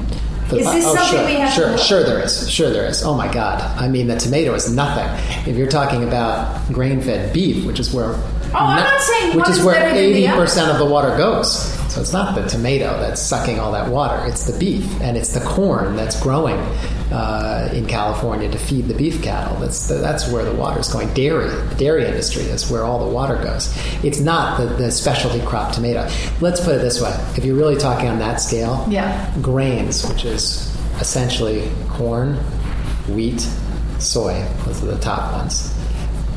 Is 0.52 0.72
this 0.72 0.86
oh, 0.86 0.94
something 0.96 1.18
sure, 1.18 1.26
we 1.26 1.34
have 1.34 1.52
sure, 1.54 1.66
to 1.66 1.72
look? 1.72 1.82
sure 1.82 2.04
there 2.04 2.20
is. 2.24 2.48
Sure 2.52 2.70
there 2.70 2.86
is. 2.86 3.02
Oh 3.04 3.16
my 3.16 3.28
God! 3.34 3.62
I 3.80 3.88
mean, 3.88 4.06
the 4.06 4.16
tomato 4.16 4.54
is 4.54 4.72
nothing. 4.72 5.08
If 5.52 5.58
you're 5.58 5.66
talking 5.68 6.04
about 6.04 6.62
grain-fed 6.72 7.34
beef, 7.34 7.66
which 7.66 7.80
is 7.80 7.92
where 7.92 8.14
Oh, 8.58 8.60
I'm 8.60 8.78
not 8.78 9.02
saying 9.02 9.36
which 9.38 9.50
is 9.50 9.64
where 9.64 9.76
better 9.76 9.90
than 9.96 10.14
the 10.14 10.26
eighty 10.26 10.28
percent 10.34 10.72
of 10.72 10.78
the 10.80 10.86
water 10.86 11.16
goes. 11.18 11.74
So 11.94 12.02
it's 12.02 12.14
not 12.14 12.36
the 12.36 12.46
tomato 12.48 13.00
that's 13.00 13.22
sucking 13.22 13.60
all 13.60 13.72
that 13.74 13.90
water. 13.90 14.26
It's 14.28 14.46
the 14.46 14.58
beef 14.58 14.86
and 15.02 15.16
it's 15.18 15.34
the 15.34 15.40
corn 15.42 15.96
that's 15.96 16.20
growing 16.22 16.56
uh, 17.12 17.70
in 17.74 17.86
California 17.86 18.50
to 18.50 18.58
feed 18.58 18.86
the 18.88 18.94
beef 18.94 19.22
cattle. 19.24 19.58
That's 19.60 19.88
the, 19.88 19.96
that's 19.96 20.30
where 20.30 20.44
the 20.44 20.54
water 20.54 20.80
is 20.80 20.90
going. 20.92 21.14
Dairy, 21.14 21.48
the 21.50 21.76
dairy 21.76 22.06
industry 22.06 22.44
is 22.44 22.70
where 22.70 22.84
all 22.84 23.06
the 23.08 23.14
water 23.14 23.36
goes. 23.42 23.74
It's 24.04 24.20
not 24.20 24.58
the, 24.60 24.66
the 24.66 24.92
specialty 24.92 25.40
crop 25.46 25.74
tomato. 25.74 26.10
Let's 26.42 26.60
put 26.60 26.76
it 26.76 26.80
this 26.82 27.02
way: 27.02 27.12
if 27.38 27.46
you're 27.46 27.56
really 27.56 27.78
talking 27.78 28.10
on 28.10 28.20
that 28.20 28.42
scale, 28.42 28.86
Yeah. 28.90 29.34
grains, 29.42 30.06
which 30.10 30.26
is 30.26 30.76
essentially 31.00 31.70
corn, 31.90 32.36
wheat, 33.10 33.40
soy, 34.00 34.46
those 34.66 34.82
are 34.84 34.88
the 34.88 35.00
top 35.00 35.32
ones, 35.34 35.74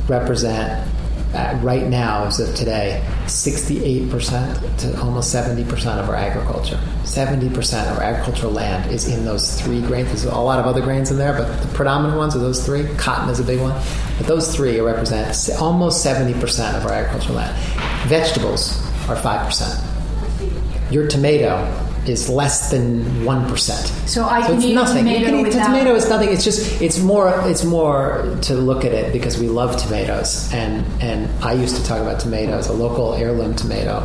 represent 0.09 0.87
right 1.33 1.87
now, 1.87 2.25
as 2.25 2.41
of 2.41 2.55
today, 2.55 3.05
68% 3.25 4.79
to 4.79 5.01
almost 5.01 5.35
70% 5.35 5.99
of 5.99 6.09
our 6.09 6.15
agriculture. 6.15 6.81
70% 7.03 7.91
of 7.91 7.99
our 7.99 8.03
agricultural 8.03 8.53
land 8.53 8.91
is 8.91 9.09
in 9.09 9.25
those 9.25 9.61
three 9.61 9.81
grains. 9.83 10.09
There's 10.09 10.25
a 10.25 10.39
lot 10.39 10.59
of 10.59 10.67
other 10.67 10.81
grains 10.81 11.11
in 11.11 11.19
there, 11.19 11.33
but 11.33 11.63
the 11.63 11.69
predominant 11.75 12.19
ones 12.19 12.37
are 12.37 12.39
those 12.39 12.65
three. 12.65 12.87
Cotton 12.97 13.29
is 13.31 13.41
a 13.41 13.45
big 13.45 13.61
one. 13.61 13.81
But 14.17 14.27
those 14.27 14.55
three 14.55 14.81
represent 14.81 15.37
almost 15.61 16.05
70% 16.05 16.77
of 16.77 16.87
our 16.87 16.93
agricultural 16.93 17.37
land. 17.37 17.57
Vegetables 18.09 18.79
are 19.09 19.17
5%. 19.17 20.93
Your 20.93 21.07
tomato 21.07 21.88
is 22.09 22.29
less 22.29 22.71
than 22.71 23.05
1%. 23.25 24.09
So 24.09 24.25
I 24.25 24.41
can 24.43 24.57
it's 24.57 24.65
eat 24.65 24.73
a 24.73 24.75
nothing. 24.75 25.07
You 25.07 25.15
tomato 25.15 25.27
can 25.27 25.39
eat 25.41 25.43
without- 25.49 25.67
tomato 25.67 25.95
is 25.95 26.09
nothing. 26.09 26.31
It's 26.31 26.45
just 26.45 26.81
it's 26.81 26.99
more 27.01 27.35
it's 27.47 27.65
more 27.65 28.37
to 28.43 28.55
look 28.55 28.85
at 28.85 28.93
it 28.93 29.13
because 29.13 29.39
we 29.39 29.49
love 29.49 29.77
tomatoes 29.77 30.49
and 30.53 30.85
and 31.03 31.29
I 31.45 31.53
used 31.53 31.77
to 31.77 31.85
talk 31.85 32.01
about 32.01 32.21
tomatoes, 32.21 32.69
a 32.69 32.73
local 32.73 33.15
heirloom 33.15 33.55
tomato 33.55 34.03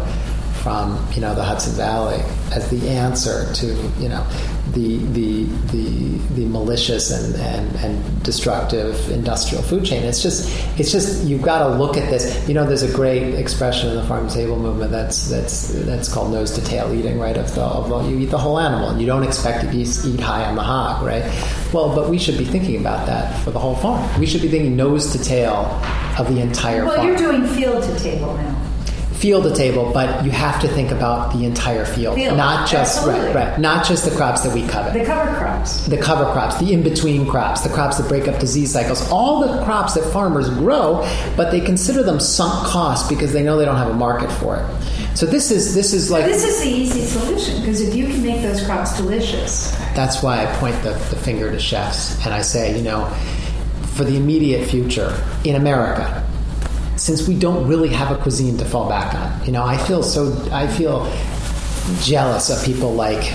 from 0.63 0.97
you 1.13 1.19
know 1.19 1.35
the 1.35 1.43
Hudson 1.43 1.75
Valley 1.75 2.21
as 2.53 2.69
the 2.69 2.89
answer 2.89 3.51
to 3.53 3.67
you 3.99 4.07
know 4.07 4.25
the 4.71 4.97
the 5.11 5.43
the 5.71 6.17
the 6.35 6.45
malicious 6.45 7.11
and, 7.11 7.35
and, 7.35 7.75
and 7.75 8.23
destructive 8.23 9.11
industrial 9.11 9.61
food 9.61 9.83
chain. 9.83 10.03
It's 10.03 10.23
just 10.23 10.49
it's 10.79 10.91
just 10.91 11.25
you've 11.25 11.41
got 11.41 11.67
to 11.67 11.75
look 11.75 11.97
at 11.97 12.09
this. 12.09 12.47
You 12.47 12.53
know, 12.53 12.65
there's 12.65 12.81
a 12.81 12.91
great 12.91 13.35
expression 13.35 13.89
in 13.89 13.97
the 13.97 14.03
farm 14.03 14.29
table 14.29 14.57
movement 14.57 14.91
that's 14.91 15.29
that's 15.29 15.67
that's 15.85 16.11
called 16.11 16.31
nose 16.31 16.51
to 16.51 16.63
tail 16.63 16.93
eating, 16.93 17.19
right? 17.19 17.35
Of 17.35 17.53
the, 17.55 17.61
of 17.61 17.89
the 17.89 18.09
you 18.09 18.19
eat 18.19 18.31
the 18.31 18.37
whole 18.37 18.57
animal 18.57 18.89
and 18.89 19.01
you 19.01 19.05
don't 19.05 19.23
expect 19.23 19.69
to 19.69 19.77
eat, 19.77 19.89
eat 20.05 20.19
high 20.19 20.45
on 20.45 20.55
the 20.55 20.63
hog, 20.63 21.05
right? 21.05 21.23
Well, 21.73 21.93
but 21.93 22.09
we 22.09 22.17
should 22.17 22.37
be 22.37 22.45
thinking 22.45 22.79
about 22.79 23.05
that 23.07 23.37
for 23.43 23.51
the 23.51 23.59
whole 23.59 23.75
farm. 23.75 24.19
We 24.19 24.25
should 24.25 24.41
be 24.41 24.47
thinking 24.47 24.77
nose 24.77 25.11
to 25.11 25.21
tail 25.21 25.65
of 26.17 26.33
the 26.33 26.39
entire 26.39 26.85
Well, 26.85 26.95
farm 26.95 27.07
you're 27.07 27.17
doing 27.17 27.45
field 27.47 27.83
to 27.83 27.99
table 27.99 28.33
now. 28.37 28.72
Field 29.23 29.45
to 29.45 29.55
table, 29.55 29.89
but 29.93 30.25
you 30.25 30.31
have 30.31 30.59
to 30.59 30.67
think 30.67 30.91
about 30.91 31.31
the 31.31 31.45
entire 31.45 31.85
field, 31.85 32.15
Field, 32.15 32.35
not 32.35 32.67
just 32.67 32.97
absolutely. 32.97 33.27
right, 33.27 33.51
right, 33.51 33.57
not 33.57 33.85
just 33.85 34.03
the 34.03 34.13
crops 34.17 34.41
that 34.41 34.53
we 34.53 34.67
cover. 34.67 34.91
The 34.91 35.05
cover 35.05 35.33
crops. 35.37 35.85
the 35.87 35.97
cover 35.97 36.29
crops, 36.33 36.57
the 36.59 36.73
in 36.73 36.83
between 36.83 37.25
crops, 37.25 37.61
the 37.61 37.69
crops 37.69 37.97
that 37.99 38.09
break 38.09 38.27
up 38.27 38.37
disease 38.41 38.73
cycles, 38.73 39.09
all 39.09 39.39
the 39.47 39.63
crops 39.63 39.93
that 39.93 40.03
farmers 40.11 40.49
grow, 40.49 41.07
but 41.37 41.51
they 41.51 41.61
consider 41.61 42.03
them 42.03 42.19
sunk 42.19 42.67
costs 42.67 43.07
because 43.07 43.31
they 43.31 43.41
know 43.41 43.57
they 43.57 43.63
don't 43.63 43.77
have 43.77 43.87
a 43.91 43.93
market 43.93 44.29
for 44.29 44.57
it. 44.57 45.17
So 45.17 45.25
this 45.25 45.51
is 45.51 45.73
this 45.73 45.93
is 45.93 46.11
like 46.11 46.25
This 46.25 46.43
is 46.43 46.61
the 46.61 46.69
easy 46.69 47.05
solution 47.05 47.61
because 47.61 47.79
if 47.79 47.95
you 47.95 48.07
can 48.07 48.21
make 48.23 48.41
those 48.41 48.65
crops 48.65 48.97
delicious, 48.97 49.71
that's 49.95 50.21
why 50.21 50.43
I 50.43 50.47
point 50.57 50.75
the, 50.83 50.89
the 50.89 51.15
finger 51.15 51.49
to 51.49 51.59
chefs 51.59 52.21
and 52.25 52.33
I 52.33 52.41
say, 52.41 52.75
you 52.75 52.83
know, 52.83 53.05
for 53.95 54.03
the 54.03 54.17
immediate 54.17 54.67
future 54.67 55.15
in 55.45 55.55
America, 55.55 56.22
since 57.03 57.27
we 57.27 57.35
don't 57.35 57.67
really 57.67 57.89
have 57.89 58.17
a 58.17 58.21
cuisine 58.21 58.57
to 58.57 58.63
fall 58.63 58.87
back 58.87 59.13
on. 59.13 59.45
You 59.45 59.51
know, 59.51 59.61
I 59.61 59.77
feel 59.77 60.01
so 60.01 60.31
I 60.53 60.67
feel 60.67 61.05
jealous 62.01 62.49
of 62.49 62.63
people 62.63 62.93
like 62.93 63.29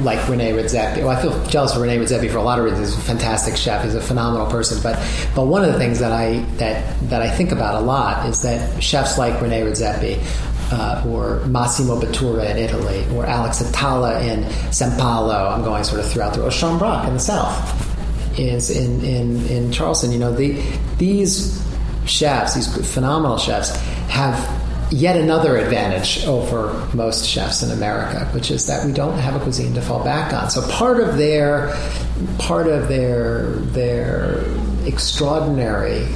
like 0.00 0.26
Rene 0.30 0.52
Redzepi. 0.52 1.00
Well, 1.04 1.10
I 1.10 1.20
feel 1.20 1.44
jealous 1.44 1.74
of 1.76 1.82
Rene 1.82 2.02
Redzepi 2.02 2.30
for 2.30 2.38
a 2.38 2.42
lot 2.42 2.58
of 2.58 2.64
reasons. 2.64 2.88
He's 2.88 2.98
a 2.98 3.02
fantastic 3.02 3.58
chef. 3.58 3.84
He's 3.84 3.94
a 3.94 4.00
phenomenal 4.00 4.46
person. 4.46 4.82
But 4.82 4.96
but 5.34 5.44
one 5.44 5.62
of 5.62 5.74
the 5.74 5.78
things 5.78 5.98
that 5.98 6.10
I 6.10 6.38
that 6.56 6.98
that 7.10 7.20
I 7.20 7.30
think 7.36 7.52
about 7.52 7.82
a 7.82 7.84
lot 7.84 8.26
is 8.30 8.40
that 8.40 8.82
chefs 8.82 9.18
like 9.18 9.42
Rene 9.42 9.60
Redzepi. 9.60 10.18
Uh, 10.72 11.04
or 11.06 11.44
Massimo 11.46 12.00
Bottura 12.00 12.50
in 12.50 12.56
Italy, 12.56 13.06
or 13.14 13.26
Alex 13.26 13.60
Atala 13.60 14.18
in 14.22 14.50
San 14.72 14.98
Paolo. 14.98 15.48
I'm 15.48 15.62
going 15.62 15.84
sort 15.84 16.00
of 16.00 16.10
throughout 16.10 16.32
the, 16.32 16.42
or 16.42 16.50
Sean 16.50 16.78
Brock 16.78 17.06
in 17.06 17.12
the 17.12 17.20
South, 17.20 18.38
is 18.38 18.70
in, 18.70 19.04
in, 19.04 19.46
in 19.46 19.70
Charleston. 19.70 20.10
You 20.10 20.18
know, 20.18 20.32
the, 20.32 20.58
these 20.96 21.62
chefs, 22.06 22.54
these 22.54 22.92
phenomenal 22.92 23.38
chefs, 23.38 23.74
have 24.08 24.62
yet 24.90 25.16
another 25.16 25.56
advantage 25.56 26.24
over 26.26 26.88
most 26.94 27.26
chefs 27.26 27.62
in 27.62 27.70
America, 27.70 28.26
which 28.32 28.50
is 28.50 28.66
that 28.66 28.86
we 28.86 28.92
don't 28.92 29.18
have 29.18 29.34
a 29.34 29.40
cuisine 29.40 29.74
to 29.74 29.82
fall 29.82 30.04
back 30.04 30.32
on. 30.32 30.50
So 30.50 30.66
part 30.68 31.00
of 31.00 31.16
their 31.16 31.74
part 32.38 32.68
of 32.68 32.88
their 32.88 33.50
their 33.50 34.44
extraordinary 34.86 36.06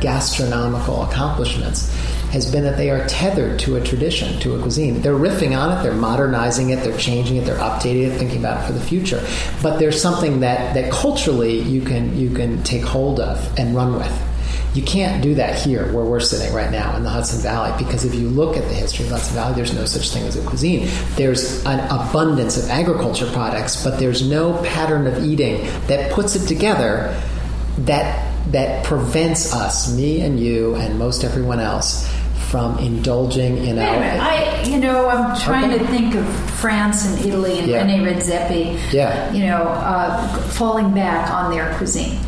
gastronomical 0.00 1.02
accomplishments 1.02 1.92
has 2.30 2.50
been 2.50 2.62
that 2.62 2.76
they 2.76 2.90
are 2.90 3.06
tethered 3.08 3.58
to 3.58 3.76
a 3.76 3.80
tradition, 3.82 4.38
to 4.40 4.54
a 4.54 4.60
cuisine. 4.60 5.00
They're 5.00 5.14
riffing 5.14 5.58
on 5.58 5.76
it, 5.76 5.82
they're 5.82 5.94
modernizing 5.94 6.70
it, 6.70 6.84
they're 6.84 6.98
changing 6.98 7.38
it, 7.38 7.46
they're 7.46 7.56
updating 7.56 8.08
it, 8.08 8.18
thinking 8.18 8.38
about 8.38 8.62
it 8.62 8.66
for 8.66 8.74
the 8.74 8.80
future. 8.80 9.26
But 9.62 9.78
there's 9.78 10.00
something 10.00 10.40
that, 10.40 10.74
that 10.74 10.92
culturally 10.92 11.60
you 11.60 11.80
can 11.80 12.16
you 12.18 12.30
can 12.30 12.62
take 12.64 12.82
hold 12.82 13.18
of 13.18 13.58
and 13.58 13.74
run 13.74 13.94
with. 13.96 14.27
You 14.74 14.82
can't 14.82 15.22
do 15.22 15.34
that 15.36 15.58
here 15.58 15.92
where 15.92 16.04
we're 16.04 16.20
sitting 16.20 16.54
right 16.54 16.70
now 16.70 16.96
in 16.96 17.02
the 17.02 17.10
Hudson 17.10 17.42
Valley 17.42 17.72
because 17.82 18.04
if 18.04 18.14
you 18.14 18.28
look 18.28 18.56
at 18.56 18.64
the 18.64 18.74
history 18.74 19.04
of 19.04 19.10
the 19.10 19.16
Hudson 19.16 19.34
Valley, 19.34 19.54
there's 19.54 19.74
no 19.74 19.84
such 19.84 20.10
thing 20.10 20.26
as 20.26 20.36
a 20.36 20.46
cuisine. 20.46 20.88
There's 21.16 21.64
an 21.64 21.80
abundance 21.90 22.62
of 22.62 22.70
agriculture 22.70 23.30
products, 23.32 23.82
but 23.82 23.98
there's 23.98 24.28
no 24.28 24.62
pattern 24.62 25.06
of 25.06 25.24
eating 25.24 25.62
that 25.86 26.12
puts 26.12 26.36
it 26.36 26.46
together 26.46 27.18
that 27.78 28.24
that 28.52 28.84
prevents 28.84 29.54
us, 29.54 29.94
me 29.94 30.22
and 30.22 30.40
you 30.40 30.74
and 30.76 30.98
most 30.98 31.22
everyone 31.22 31.60
else, 31.60 32.08
from 32.48 32.78
indulging 32.78 33.58
in 33.58 33.78
our. 33.78 33.94
I, 33.94 34.62
you 34.62 34.78
know, 34.78 35.08
I'm 35.08 35.38
trying 35.38 35.70
okay. 35.70 35.78
to 35.78 35.86
think 35.88 36.14
of 36.14 36.26
France 36.52 37.06
and 37.06 37.24
Italy 37.26 37.58
and 37.58 37.68
yeah. 37.68 37.84
Rene 37.84 37.98
Redzepi. 37.98 38.92
Yeah. 38.92 39.32
You 39.32 39.46
know, 39.46 39.64
uh, 39.64 40.26
falling 40.50 40.94
back 40.94 41.30
on 41.30 41.50
their 41.50 41.74
cuisine. 41.76 42.18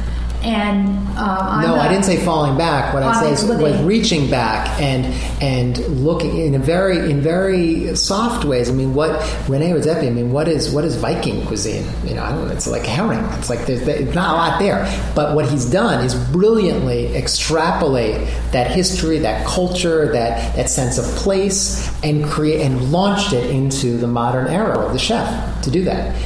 And 0.42 0.88
um, 1.18 1.62
no, 1.62 1.74
I 1.74 1.88
didn't 1.88 2.04
say 2.04 2.16
falling 2.24 2.56
back. 2.56 2.94
What 2.94 3.02
I 3.02 3.20
say 3.20 3.32
is 3.32 3.44
like 3.44 3.84
reaching 3.84 4.30
back 4.30 4.80
and 4.80 5.04
and 5.42 5.76
looking 6.02 6.38
in 6.38 6.54
a 6.54 6.58
very 6.58 7.10
in 7.10 7.20
very 7.20 7.94
soft 7.94 8.46
ways. 8.46 8.70
I 8.70 8.72
mean, 8.72 8.94
what 8.94 9.10
Rene 9.50 9.70
Redzepi? 9.70 10.06
I 10.06 10.10
mean, 10.10 10.32
what 10.32 10.48
is 10.48 10.72
what 10.72 10.84
is 10.84 10.96
Viking 10.96 11.44
cuisine? 11.44 11.84
You 12.06 12.14
know, 12.14 12.22
I 12.22 12.30
don't 12.32 12.46
know. 12.46 12.54
It's 12.54 12.66
like 12.66 12.86
herring. 12.86 13.22
It's 13.38 13.50
like 13.50 13.66
there's 13.66 13.86
it's 13.86 14.14
not 14.14 14.34
a 14.34 14.36
lot 14.38 14.58
there. 14.60 15.12
But 15.14 15.34
what 15.34 15.50
he's 15.50 15.70
done 15.70 16.02
is 16.02 16.14
brilliantly 16.30 17.14
extrapolate 17.14 18.26
that 18.52 18.70
history, 18.70 19.18
that 19.18 19.46
culture, 19.46 20.10
that 20.12 20.56
that 20.56 20.70
sense 20.70 20.96
of 20.96 21.04
place, 21.16 21.86
and 22.02 22.24
create 22.24 22.62
and 22.62 22.90
launched 22.90 23.34
it 23.34 23.50
into 23.50 23.98
the 23.98 24.06
modern 24.06 24.46
era 24.46 24.78
of 24.78 24.94
the 24.94 24.98
chef 24.98 25.62
to 25.64 25.70
do 25.70 25.84
that. 25.84 26.16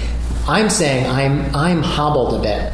I'm 0.46 0.70
saying 0.70 1.06
I'm 1.06 1.52
I'm 1.52 1.82
hobbled 1.82 2.34
a 2.34 2.42
bit 2.42 2.72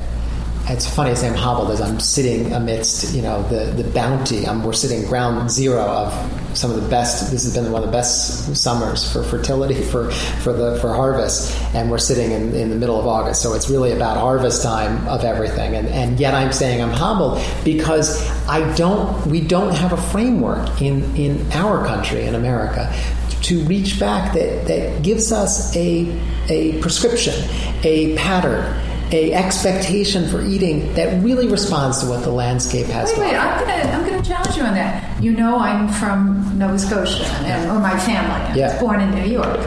it's 0.70 0.88
funny 0.88 1.10
as 1.10 1.24
I'm 1.24 1.34
hobbled 1.34 1.70
as 1.70 1.80
I'm 1.80 1.98
sitting 1.98 2.52
amidst 2.52 3.14
you 3.14 3.22
know 3.22 3.42
the 3.48 3.82
the 3.82 3.88
bounty. 3.90 4.46
I'm, 4.46 4.62
we're 4.62 4.72
sitting 4.72 5.04
ground 5.06 5.50
zero 5.50 5.82
of 5.82 6.12
some 6.56 6.70
of 6.70 6.82
the 6.82 6.88
best. 6.88 7.30
This 7.30 7.44
has 7.44 7.54
been 7.54 7.70
one 7.72 7.82
of 7.82 7.88
the 7.88 7.92
best 7.92 8.54
summers 8.56 9.12
for 9.12 9.22
fertility 9.22 9.82
for 9.82 10.10
for 10.10 10.52
the 10.52 10.78
for 10.80 10.94
harvest, 10.94 11.60
and 11.74 11.90
we're 11.90 11.98
sitting 11.98 12.30
in, 12.30 12.54
in 12.54 12.70
the 12.70 12.76
middle 12.76 12.98
of 12.98 13.06
August. 13.06 13.42
So 13.42 13.54
it's 13.54 13.68
really 13.68 13.92
about 13.92 14.16
harvest 14.16 14.62
time 14.62 15.06
of 15.08 15.24
everything. 15.24 15.74
And 15.74 15.88
and 15.88 16.20
yet 16.20 16.34
I'm 16.34 16.52
saying 16.52 16.80
I'm 16.80 16.92
hobbled 16.92 17.42
because 17.64 18.28
I 18.48 18.74
don't. 18.76 19.26
We 19.26 19.40
don't 19.40 19.74
have 19.74 19.92
a 19.92 19.96
framework 19.96 20.80
in 20.80 21.16
in 21.16 21.50
our 21.52 21.84
country 21.84 22.26
in 22.26 22.34
America 22.34 22.94
to 23.42 23.64
reach 23.64 23.98
back 23.98 24.34
that 24.34 24.66
that 24.68 25.02
gives 25.02 25.32
us 25.32 25.74
a 25.76 26.06
a 26.48 26.80
prescription, 26.80 27.34
a 27.82 28.16
pattern 28.16 28.89
a 29.12 29.32
expectation 29.32 30.28
for 30.28 30.40
eating 30.42 30.92
that 30.94 31.22
really 31.22 31.48
responds 31.48 32.00
to 32.00 32.08
what 32.08 32.22
the 32.22 32.30
landscape 32.30 32.86
has. 32.86 33.10
Wait, 33.12 33.20
wait, 33.20 33.36
I'm 33.36 33.60
gonna 33.60 33.92
I'm 33.92 34.08
gonna 34.08 34.22
challenge 34.22 34.56
you 34.56 34.62
on 34.62 34.74
that. 34.74 35.22
You 35.22 35.32
know, 35.32 35.58
I'm 35.58 35.88
from 35.88 36.58
Nova 36.58 36.78
Scotia, 36.78 37.24
and, 37.44 37.70
or 37.70 37.80
my 37.80 37.98
family. 37.98 38.30
I 38.30 38.54
yeah. 38.54 38.72
was 38.72 38.80
born 38.80 39.00
in 39.00 39.10
New 39.10 39.30
York. 39.30 39.60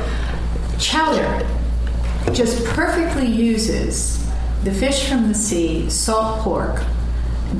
Chowder 0.79 1.47
just 2.31 2.65
perfectly 2.67 3.27
uses 3.27 4.25
the 4.63 4.73
fish 4.73 5.09
from 5.09 5.27
the 5.27 5.35
sea, 5.35 5.89
salt 5.89 6.39
pork, 6.39 6.83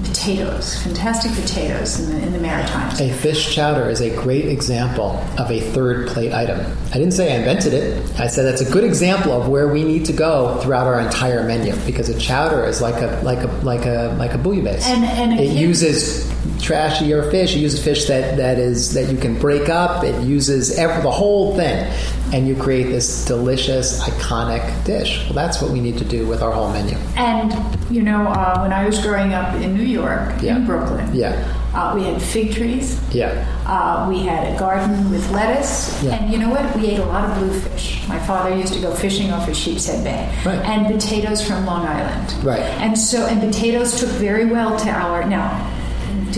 potatoes, 0.02 0.82
fantastic 0.84 1.32
potatoes 1.34 2.00
in 2.00 2.10
the, 2.10 2.26
in 2.26 2.34
the 2.34 2.40
Maritimes. 2.40 3.00
A 3.00 3.12
fish 3.12 3.54
chowder 3.54 3.90
is 3.90 4.02
a 4.02 4.16
great 4.16 4.46
example 4.46 5.24
of 5.38 5.52
a 5.52 5.60
third 5.60 6.08
plate 6.08 6.34
item. 6.34 6.60
I 6.90 6.94
didn't 6.94 7.12
say 7.12 7.34
I 7.34 7.38
invented 7.38 7.74
it. 7.74 8.20
I 8.20 8.28
said 8.28 8.44
that's 8.46 8.62
a 8.62 8.72
good 8.72 8.84
example 8.84 9.32
of 9.32 9.50
where 9.50 9.68
we 9.68 9.84
need 9.84 10.06
to 10.06 10.14
go 10.14 10.60
throughout 10.62 10.88
our 10.88 11.00
entire 11.00 11.44
menu 11.44 11.76
because 11.86 12.10
a 12.10 12.18
chowder 12.18 12.66
is 12.66 12.82
like 12.82 13.02
a 13.02 13.22
like 13.24 13.44
a 13.44 13.48
like 13.64 13.86
a 13.86 14.16
like 14.18 14.34
a 14.34 14.38
bouillabaisse. 14.38 14.86
And, 14.86 15.06
and 15.06 15.40
it 15.40 15.52
uses 15.52 16.33
trashier 16.58 17.30
fish. 17.32 17.56
It 17.56 17.60
uses 17.60 17.84
fish 17.84 18.06
that, 18.06 18.38
that 18.38 18.60
is 18.60 18.94
that 18.94 19.12
you 19.12 19.18
can 19.18 19.40
break 19.40 19.70
up. 19.70 20.04
It 20.04 20.22
uses 20.24 20.78
every, 20.78 21.02
the 21.02 21.12
whole 21.12 21.56
thing, 21.56 21.92
and 22.34 22.48
you 22.48 22.56
create 22.56 22.86
this 22.86 23.26
delicious, 23.26 24.02
iconic 24.04 24.86
dish. 24.86 25.24
Well, 25.26 25.34
that's 25.34 25.62
what 25.62 25.72
we 25.72 25.80
need 25.80 25.98
to 25.98 26.06
do 26.06 26.28
with 26.28 26.42
our 26.42 26.52
whole 26.52 26.72
menu. 26.72 26.98
And 27.16 27.54
you 27.92 28.02
know, 28.02 28.28
uh, 28.28 28.60
when 28.60 28.74
I 28.74 28.86
was 28.86 29.00
growing 29.00 29.34
up 29.34 29.56
in 29.56 29.76
New 29.76 29.84
York, 29.84 30.42
yeah. 30.42 30.58
in 30.58 30.66
Brooklyn, 30.66 31.14
yeah. 31.14 31.60
Uh, 31.74 31.96
we 31.96 32.04
had 32.04 32.22
fig 32.22 32.54
trees. 32.54 33.02
Yeah. 33.12 33.48
Uh, 33.66 34.08
we 34.08 34.20
had 34.20 34.54
a 34.54 34.60
garden 34.60 35.10
with 35.10 35.28
lettuce. 35.32 36.04
Yeah. 36.04 36.18
And 36.18 36.32
you 36.32 36.38
know 36.38 36.52
what? 36.52 36.76
We 36.76 36.86
ate 36.86 37.00
a 37.00 37.06
lot 37.06 37.28
of 37.28 37.40
bluefish. 37.40 38.08
My 38.08 38.20
father 38.28 38.56
used 38.56 38.74
to 38.74 38.80
go 38.80 38.94
fishing 38.94 39.32
off 39.32 39.50
of 39.50 39.56
Sheepshead 39.56 40.04
Bay. 40.04 40.32
Right. 40.46 40.60
And 40.60 40.86
potatoes 40.86 41.46
from 41.46 41.66
Long 41.66 41.84
Island. 41.84 42.32
Right. 42.44 42.60
And 42.60 42.96
so, 42.96 43.26
and 43.26 43.42
potatoes 43.42 44.00
took 44.00 44.10
very 44.10 44.46
well 44.46 44.78
to 44.78 44.90
our, 44.92 45.28
now, 45.28 45.50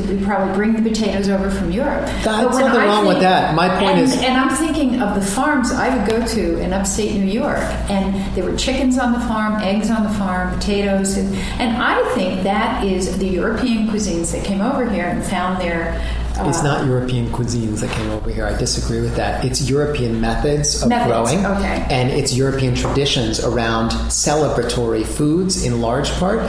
we 0.03 0.23
probably 0.23 0.53
bring 0.55 0.73
the 0.73 0.81
potatoes 0.81 1.29
over 1.29 1.49
from 1.49 1.71
Europe? 1.71 2.05
That's 2.23 2.57
nothing 2.57 2.79
I 2.79 2.85
wrong 2.85 3.03
think, 3.03 3.13
with 3.15 3.21
that. 3.21 3.55
My 3.55 3.69
point 3.69 3.97
and, 3.97 4.01
is, 4.01 4.15
and 4.17 4.37
I'm 4.37 4.55
thinking 4.55 5.01
of 5.01 5.15
the 5.15 5.21
farms 5.21 5.71
I 5.71 5.95
would 5.95 6.09
go 6.09 6.25
to 6.25 6.59
in 6.59 6.73
upstate 6.73 7.15
New 7.15 7.31
York, 7.31 7.59
and 7.89 8.35
there 8.35 8.43
were 8.43 8.57
chickens 8.57 8.97
on 8.97 9.13
the 9.13 9.19
farm, 9.21 9.61
eggs 9.61 9.89
on 9.89 10.03
the 10.03 10.09
farm, 10.11 10.53
potatoes, 10.53 11.17
and, 11.17 11.33
and 11.59 11.77
I 11.81 12.03
think 12.15 12.43
that 12.43 12.83
is 12.83 13.17
the 13.17 13.27
European 13.27 13.87
cuisines 13.87 14.31
that 14.31 14.43
came 14.43 14.61
over 14.61 14.89
here 14.89 15.05
and 15.05 15.23
found 15.23 15.61
their 15.61 16.01
uh, 16.37 16.49
it's 16.49 16.63
not 16.63 16.85
European 16.85 17.27
cuisines 17.27 17.79
that 17.79 17.89
came 17.91 18.09
over 18.09 18.29
here. 18.29 18.45
I 18.45 18.57
disagree 18.57 18.99
with 18.99 19.15
that. 19.15 19.45
It's 19.45 19.69
European 19.69 20.19
methods 20.19 20.83
of 20.83 20.89
methods, 20.89 21.31
growing, 21.31 21.45
okay. 21.45 21.85
and 21.89 22.09
it's 22.09 22.35
European 22.35 22.75
traditions 22.75 23.41
around 23.41 23.91
celebratory 24.11 25.05
foods 25.05 25.63
in 25.63 25.79
large 25.79 26.11
part. 26.13 26.41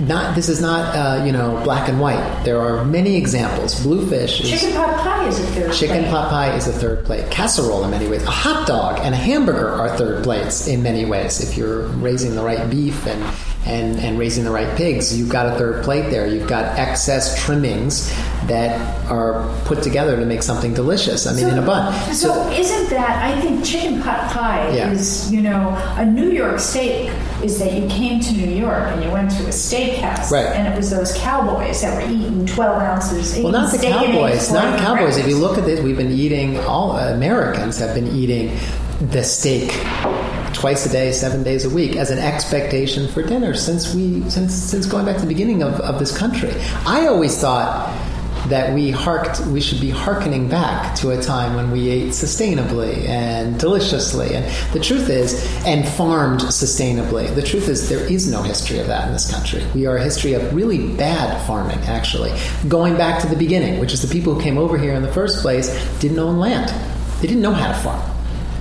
Not 0.00 0.34
this 0.34 0.48
is 0.48 0.60
not 0.60 0.94
uh, 0.94 1.24
you 1.24 1.32
know 1.32 1.60
black 1.64 1.88
and 1.88 2.00
white. 2.00 2.42
There 2.44 2.60
are 2.60 2.84
many 2.84 3.16
examples. 3.16 3.82
Bluefish. 3.82 4.40
Is, 4.40 4.50
chicken 4.50 4.72
pot 4.74 4.96
pie 5.00 5.28
is 5.28 5.38
a 5.38 5.42
third. 5.42 5.72
Chicken 5.72 6.02
plate. 6.02 6.10
pot 6.10 6.30
pie 6.30 6.56
is 6.56 6.66
a 6.66 6.72
third 6.72 7.04
plate. 7.04 7.30
Casserole 7.30 7.84
in 7.84 7.90
many 7.90 8.08
ways. 8.08 8.22
A 8.22 8.30
hot 8.30 8.66
dog 8.66 9.00
and 9.02 9.14
a 9.14 9.18
hamburger 9.18 9.68
are 9.68 9.96
third 9.96 10.24
plates 10.24 10.66
in 10.66 10.82
many 10.82 11.04
ways. 11.04 11.40
If 11.40 11.56
you're 11.56 11.86
raising 11.98 12.34
the 12.34 12.42
right 12.42 12.68
beef 12.70 13.06
and 13.06 13.22
and, 13.66 13.98
and 13.98 14.18
raising 14.18 14.44
the 14.44 14.50
right 14.50 14.76
pigs, 14.76 15.16
you've 15.16 15.28
got 15.28 15.46
a 15.46 15.58
third 15.58 15.84
plate 15.84 16.10
there. 16.10 16.26
You've 16.26 16.48
got 16.48 16.78
excess 16.78 17.42
trimmings 17.44 18.10
that 18.46 18.80
are 19.10 19.48
put 19.64 19.82
together 19.82 20.16
to 20.16 20.24
make 20.24 20.42
something 20.42 20.72
delicious. 20.72 21.26
I 21.26 21.32
mean, 21.32 21.44
so, 21.44 21.48
in 21.50 21.58
a 21.58 21.62
bun. 21.62 22.14
So, 22.14 22.32
so, 22.32 22.50
isn't 22.50 22.90
that? 22.90 23.22
I 23.22 23.40
think 23.40 23.64
chicken 23.64 24.00
pot 24.02 24.30
pie 24.32 24.74
yeah. 24.74 24.90
is 24.90 25.30
you 25.30 25.42
know 25.42 25.76
a 25.96 26.04
New 26.04 26.30
York 26.30 26.58
steak 26.58 27.12
is 27.42 27.58
that 27.58 27.72
you 27.72 27.86
came 27.88 28.20
to 28.20 28.32
New 28.32 28.50
York 28.50 28.88
and 28.88 29.04
you 29.04 29.10
went 29.10 29.30
to 29.32 29.44
a 29.44 29.50
steakhouse, 29.50 30.30
right. 30.30 30.46
and 30.46 30.72
it 30.72 30.76
was 30.76 30.90
those 30.90 31.12
cowboys 31.18 31.82
that 31.82 31.94
were 31.94 32.10
eating 32.10 32.46
twelve 32.46 32.80
ounces. 32.82 33.38
Well, 33.42 33.52
not 33.52 33.70
the 33.72 33.78
cowboys. 33.78 34.50
Not 34.50 34.78
cowboys. 34.78 35.00
Breakfast. 35.00 35.20
If 35.20 35.28
you 35.28 35.36
look 35.36 35.58
at 35.58 35.64
this, 35.64 35.80
we've 35.80 35.96
been 35.96 36.12
eating. 36.12 36.58
All 36.60 36.96
Americans 36.96 37.78
have 37.78 37.94
been 37.94 38.08
eating 38.08 38.56
the 39.00 39.22
steak 39.22 39.70
twice 40.60 40.84
a 40.84 40.90
day, 40.90 41.10
seven 41.10 41.42
days 41.42 41.64
a 41.64 41.70
week, 41.70 41.96
as 41.96 42.10
an 42.10 42.18
expectation 42.18 43.08
for 43.08 43.22
dinner 43.22 43.54
since 43.54 43.94
we 43.94 44.28
since 44.28 44.54
since 44.54 44.84
going 44.86 45.06
back 45.06 45.16
to 45.16 45.22
the 45.22 45.28
beginning 45.28 45.62
of, 45.62 45.80
of 45.80 45.98
this 45.98 46.16
country. 46.16 46.52
I 46.86 47.06
always 47.06 47.40
thought 47.40 47.88
that 48.48 48.74
we 48.74 48.90
harked, 48.90 49.40
we 49.46 49.60
should 49.60 49.80
be 49.80 49.90
hearkening 49.90 50.48
back 50.48 50.94
to 50.96 51.10
a 51.10 51.22
time 51.22 51.54
when 51.56 51.70
we 51.70 51.88
ate 51.88 52.08
sustainably 52.08 53.08
and 53.08 53.58
deliciously. 53.58 54.34
And 54.34 54.44
the 54.72 54.80
truth 54.80 55.08
is, 55.08 55.34
and 55.64 55.86
farmed 55.88 56.40
sustainably. 56.40 57.32
The 57.34 57.42
truth 57.42 57.68
is, 57.68 57.88
there 57.88 58.04
is 58.10 58.30
no 58.30 58.42
history 58.42 58.78
of 58.78 58.86
that 58.88 59.06
in 59.06 59.12
this 59.12 59.30
country. 59.30 59.64
We 59.74 59.86
are 59.86 59.96
a 59.96 60.02
history 60.02 60.34
of 60.34 60.54
really 60.54 60.94
bad 60.96 61.46
farming, 61.46 61.78
actually, 61.80 62.32
going 62.68 62.96
back 62.96 63.20
to 63.22 63.28
the 63.28 63.36
beginning, 63.36 63.78
which 63.78 63.92
is 63.92 64.02
the 64.02 64.12
people 64.12 64.34
who 64.34 64.40
came 64.40 64.58
over 64.58 64.76
here 64.76 64.94
in 64.94 65.02
the 65.02 65.12
first 65.12 65.42
place 65.42 65.68
didn't 66.00 66.18
own 66.18 66.38
land. 66.38 66.70
They 67.20 67.28
didn't 67.28 67.42
know 67.42 67.52
how 67.52 67.68
to 67.68 67.78
farm. 67.78 68.19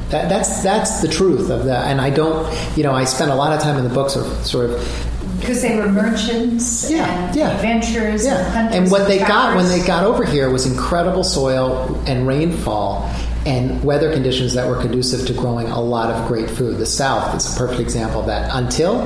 That, 0.10 0.28
that's 0.28 0.64
that's 0.64 1.02
the 1.02 1.08
truth 1.08 1.50
of 1.50 1.66
that. 1.66 1.88
And 1.88 2.02
I 2.02 2.10
don't, 2.10 2.48
you 2.76 2.84
know, 2.84 2.94
I 2.94 3.04
spent 3.04 3.30
a 3.32 3.36
lot 3.36 3.54
of 3.54 3.62
time 3.62 3.78
in 3.78 3.84
the 3.84 3.94
book 3.94 4.10
sort 4.10 4.26
of, 4.26 4.46
sort 4.46 4.70
of 4.72 5.06
because 5.40 5.62
they 5.62 5.76
were 5.78 5.88
merchants 5.90 6.90
Yeah, 6.92 7.28
and 7.28 7.36
yeah. 7.36 7.52
adventurers 7.56 8.26
and 8.26 8.38
yeah. 8.38 8.50
hunters. 8.52 8.76
And 8.76 8.92
what 8.92 9.08
they 9.08 9.20
got 9.20 9.56
when 9.56 9.68
they 9.68 9.86
got 9.86 10.04
over 10.04 10.26
here 10.26 10.50
was 10.50 10.66
incredible 10.66 11.24
soil 11.24 11.96
and 12.08 12.28
rainfall 12.28 13.10
and 13.46 13.82
weather 13.84 14.12
conditions 14.14 14.54
that 14.56 14.68
were 14.68 14.82
conducive 14.82 15.26
to 15.28 15.34
growing 15.34 15.68
a 15.68 15.80
lot 15.82 16.12
of 16.12 16.28
great 16.28 16.50
food. 16.50 16.78
The 16.78 16.86
South 16.86 17.36
is 17.36 17.56
a 17.56 17.58
perfect 17.58 17.80
example 17.80 18.20
of 18.20 18.26
that 18.28 18.50
until 18.54 19.02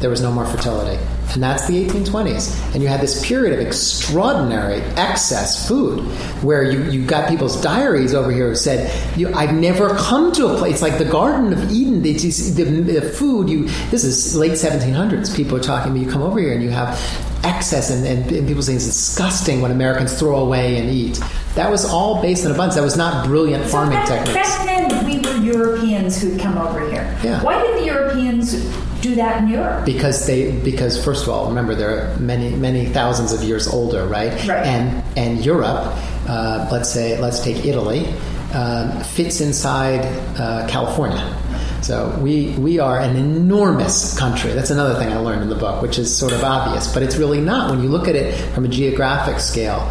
there 0.00 0.10
was 0.10 0.20
no 0.20 0.30
more 0.30 0.44
fertility. 0.44 1.02
And 1.34 1.42
that's 1.42 1.66
the 1.66 1.84
1820s. 1.86 2.74
And 2.74 2.82
you 2.82 2.88
had 2.88 3.00
this 3.00 3.24
period 3.26 3.58
of 3.58 3.64
extraordinary 3.64 4.80
excess 4.96 5.68
food 5.68 6.00
where 6.42 6.62
you, 6.62 6.84
you 6.90 7.04
got 7.04 7.28
people's 7.28 7.60
diaries 7.60 8.14
over 8.14 8.30
here 8.30 8.48
who 8.48 8.54
said, 8.54 8.90
you, 9.18 9.32
I've 9.34 9.54
never 9.54 9.94
come 9.96 10.32
to 10.32 10.46
a 10.48 10.56
place 10.58 10.80
like 10.82 10.98
the 10.98 11.04
Garden 11.04 11.52
of 11.52 11.70
Eden. 11.70 12.02
The, 12.02 12.12
the 12.12 13.02
food, 13.02 13.48
you 13.48 13.64
this 13.90 14.04
is 14.04 14.34
late 14.36 14.52
1700s. 14.52 15.36
People 15.36 15.56
are 15.58 15.62
talking, 15.62 15.92
but 15.92 16.00
you 16.00 16.10
come 16.10 16.22
over 16.22 16.40
here 16.40 16.52
and 16.52 16.62
you 16.62 16.70
have 16.70 16.98
excess 17.44 17.90
and, 17.90 18.06
and, 18.06 18.30
and 18.32 18.46
people 18.48 18.62
saying 18.62 18.76
it's 18.76 18.86
disgusting 18.86 19.60
what 19.60 19.70
Americans 19.70 20.18
throw 20.18 20.36
away 20.36 20.78
and 20.78 20.90
eat. 20.90 21.20
That 21.54 21.70
was 21.70 21.84
all 21.84 22.22
based 22.22 22.44
on 22.44 22.52
abundance. 22.52 22.76
That 22.76 22.82
was 22.82 22.96
not 22.96 23.26
brilliant 23.26 23.64
So 23.64 23.70
farming 23.70 23.98
back, 23.98 24.08
techniques. 24.08 24.34
back 24.34 24.66
then, 24.66 25.06
we 25.06 25.18
were 25.20 25.36
Europeans 25.36 26.20
who'd 26.20 26.40
come 26.40 26.58
over 26.58 26.80
here. 26.88 27.16
Yeah. 27.22 27.42
Why 27.42 27.60
did 27.62 27.80
the 27.80 27.86
Europeans 27.86 28.54
do 29.00 29.14
that 29.14 29.42
in 29.42 29.48
Europe? 29.48 29.84
because 29.84 30.26
they 30.26 30.52
because 30.62 31.02
first 31.04 31.22
of 31.22 31.28
all 31.28 31.48
remember 31.48 31.74
they're 31.74 32.16
many 32.18 32.50
many 32.50 32.86
thousands 32.86 33.32
of 33.32 33.42
years 33.42 33.66
older 33.68 34.06
right, 34.06 34.32
Right. 34.46 34.66
and 34.66 35.02
and 35.16 35.44
Europe 35.44 35.86
uh, 36.28 36.68
let's 36.72 36.90
say 36.92 37.18
let's 37.20 37.40
take 37.40 37.64
Italy 37.64 38.06
um, 38.54 39.00
fits 39.04 39.40
inside 39.40 40.00
uh, 40.38 40.66
California 40.68 41.22
so 41.82 42.18
we 42.22 42.50
we 42.58 42.78
are 42.78 42.98
an 42.98 43.16
enormous 43.16 44.18
country 44.18 44.52
that's 44.52 44.70
another 44.70 44.94
thing 44.98 45.12
I 45.12 45.18
learned 45.18 45.42
in 45.42 45.48
the 45.48 45.54
book 45.54 45.80
which 45.82 45.98
is 45.98 46.14
sort 46.16 46.32
of 46.32 46.42
obvious 46.42 46.92
but 46.92 47.02
it's 47.02 47.16
really 47.16 47.40
not 47.40 47.70
when 47.70 47.82
you 47.82 47.88
look 47.88 48.08
at 48.08 48.16
it 48.16 48.34
from 48.54 48.64
a 48.64 48.68
geographic 48.68 49.38
scale 49.40 49.90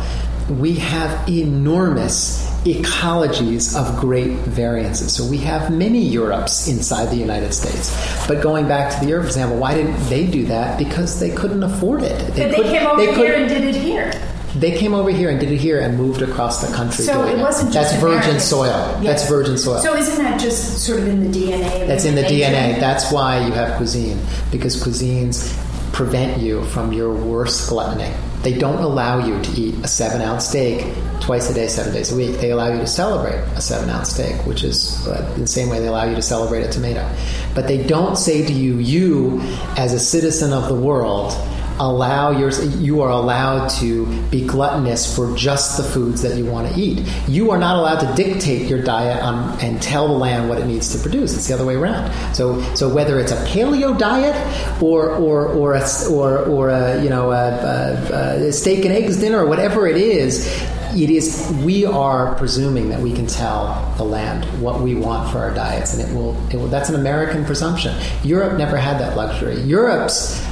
we 0.50 0.76
have 0.76 1.28
enormous 1.30 2.47
ecologies 2.66 3.76
of 3.76 4.00
great 4.00 4.32
variances. 4.40 5.14
So 5.16 5.26
we 5.26 5.38
have 5.40 5.72
many 5.72 6.00
Europes 6.02 6.68
inside 6.68 7.06
the 7.06 7.16
United 7.18 7.54
States. 7.54 7.96
But 8.28 8.42
going 8.42 8.68
back 8.68 8.94
to 8.94 9.00
the 9.00 9.08
Europe 9.08 9.26
example, 9.26 9.58
why 9.58 9.74
didn't 9.76 9.98
they 10.10 10.26
do 10.28 10.46
that? 10.46 10.78
Because 10.78 11.20
they 11.20 11.30
couldn't 11.32 11.64
afford 11.64 12.04
it. 12.04 12.20
But 12.28 12.36
they 12.36 12.64
came 12.64 12.88
over 12.88 13.06
they 13.06 13.16
here 13.16 13.34
and 13.34 13.48
did 13.50 13.64
it 13.64 13.76
here. 13.76 14.12
they 14.56 14.78
came 14.78 14.94
over 14.94 15.10
here 15.10 15.30
and 15.30 15.40
did 15.40 15.52
it 15.52 15.58
here 15.58 15.80
and 15.80 15.98
moved 15.98 16.22
across 16.22 16.68
the 16.68 16.76
country. 16.76 17.06
So 17.06 17.24
doing 17.24 17.40
it 17.40 17.42
wasn't 17.42 17.74
just 17.74 17.92
That's 17.92 18.02
virgin 18.02 18.40
soil. 18.40 18.98
Yes. 19.02 19.04
That's 19.04 19.30
virgin 19.30 19.58
soil. 19.58 19.80
So 19.80 19.96
isn't 19.96 20.18
that 20.24 20.40
just 20.40 20.86
sort 20.86 21.00
of 21.00 21.08
in 21.08 21.32
the 21.32 21.40
DNA? 21.40 21.82
Of 21.82 21.88
That's 21.88 22.06
in 22.06 22.16
the 22.16 22.24
DNA. 22.24 22.80
That's 22.80 23.12
why 23.12 23.46
you 23.46 23.52
have 23.54 23.78
cuisine 23.78 24.20
because 24.52 24.82
cuisines 24.82 25.54
prevent 25.94 26.40
you 26.42 26.64
from 26.66 26.92
your 26.94 27.14
worst 27.14 27.70
gluttony. 27.70 28.14
They 28.48 28.58
don't 28.58 28.82
allow 28.82 29.26
you 29.26 29.42
to 29.42 29.52
eat 29.60 29.76
a 29.84 29.90
seven 29.90 30.22
ounce 30.22 30.48
steak 30.48 30.88
twice 31.20 31.50
a 31.50 31.54
day, 31.54 31.68
seven 31.68 31.92
days 31.92 32.14
a 32.14 32.16
week. 32.16 32.40
They 32.40 32.52
allow 32.52 32.72
you 32.72 32.80
to 32.80 32.88
celebrate 32.88 33.40
a 33.58 33.60
seven 33.60 33.90
ounce 33.90 34.14
steak, 34.14 34.46
which 34.46 34.64
is 34.64 35.06
uh, 35.06 35.34
the 35.38 35.46
same 35.46 35.68
way 35.68 35.82
they 35.82 35.88
allow 35.88 36.06
you 36.06 36.16
to 36.16 36.22
celebrate 36.22 36.64
a 36.64 36.70
tomato. 36.70 37.06
But 37.54 37.68
they 37.68 37.84
don't 37.84 38.18
say 38.18 38.46
to 38.46 38.54
you, 38.54 38.78
you 38.78 39.42
as 39.76 39.92
a 39.92 40.00
citizen 40.00 40.54
of 40.54 40.70
the 40.70 40.76
world, 40.76 41.34
allow 41.80 42.32
your 42.32 42.52
you 42.78 43.02
are 43.02 43.10
allowed 43.10 43.68
to 43.70 44.06
be 44.30 44.46
gluttonous 44.46 45.16
for 45.16 45.36
just 45.36 45.78
the 45.78 45.84
foods 45.84 46.22
that 46.22 46.38
you 46.38 46.46
want 46.46 46.74
to 46.74 46.80
eat. 46.80 47.06
You 47.28 47.52
are 47.52 47.58
not 47.58 47.76
allowed 47.76 48.00
to 48.00 48.24
dictate 48.24 48.68
your 48.68 48.82
diet 48.82 49.22
on, 49.22 49.60
and 49.60 49.82
tell 49.82 50.08
the 50.08 50.14
land 50.14 50.50
what 50.50 50.60
it 50.60 50.66
needs 50.66 50.94
to 50.96 51.00
produce. 51.00 51.36
It's 51.36 51.48
the 51.48 51.54
other 51.54 51.66
way 51.66 51.76
around. 51.76 52.12
So 52.34 52.62
so 52.74 52.94
whether 52.94 53.20
it's 53.20 53.32
a 53.32 53.46
paleo 53.46 53.98
diet 53.98 54.36
or 54.82 55.12
or 55.12 55.48
or 55.48 55.74
a, 55.76 55.84
or 56.10 56.40
or 56.40 56.70
a 56.70 57.04
you 57.04 57.10
know 57.10 57.32
a, 57.32 57.52
a, 57.52 58.48
a 58.48 58.52
steak 58.52 58.86
and 58.86 58.94
eggs 58.94 59.18
dinner 59.18 59.44
or 59.44 59.48
whatever 59.48 59.88
it 59.88 59.98
is. 59.98 60.48
It 60.96 61.10
is. 61.12 61.54
We 61.64 61.86
are 61.86 62.34
presuming 62.36 62.90
that 62.90 63.02
we 63.02 63.14
can 63.14 63.28
tell 63.28 63.94
the 63.98 64.06
land 64.06 64.46
what 64.62 64.82
we 64.82 64.96
want 64.96 65.30
for 65.30 65.40
our 65.40 65.54
diets, 65.54 65.94
and 65.94 66.02
it 66.02 66.16
will. 66.16 66.36
It 66.50 66.56
will 66.56 66.70
that's 66.70 66.90
an 66.90 66.96
American 66.96 67.46
presumption. 67.46 67.96
Europe 68.24 68.58
never 68.58 68.78
had 68.78 68.98
that 69.00 69.18
luxury. 69.18 69.62
Europe's 69.62 70.47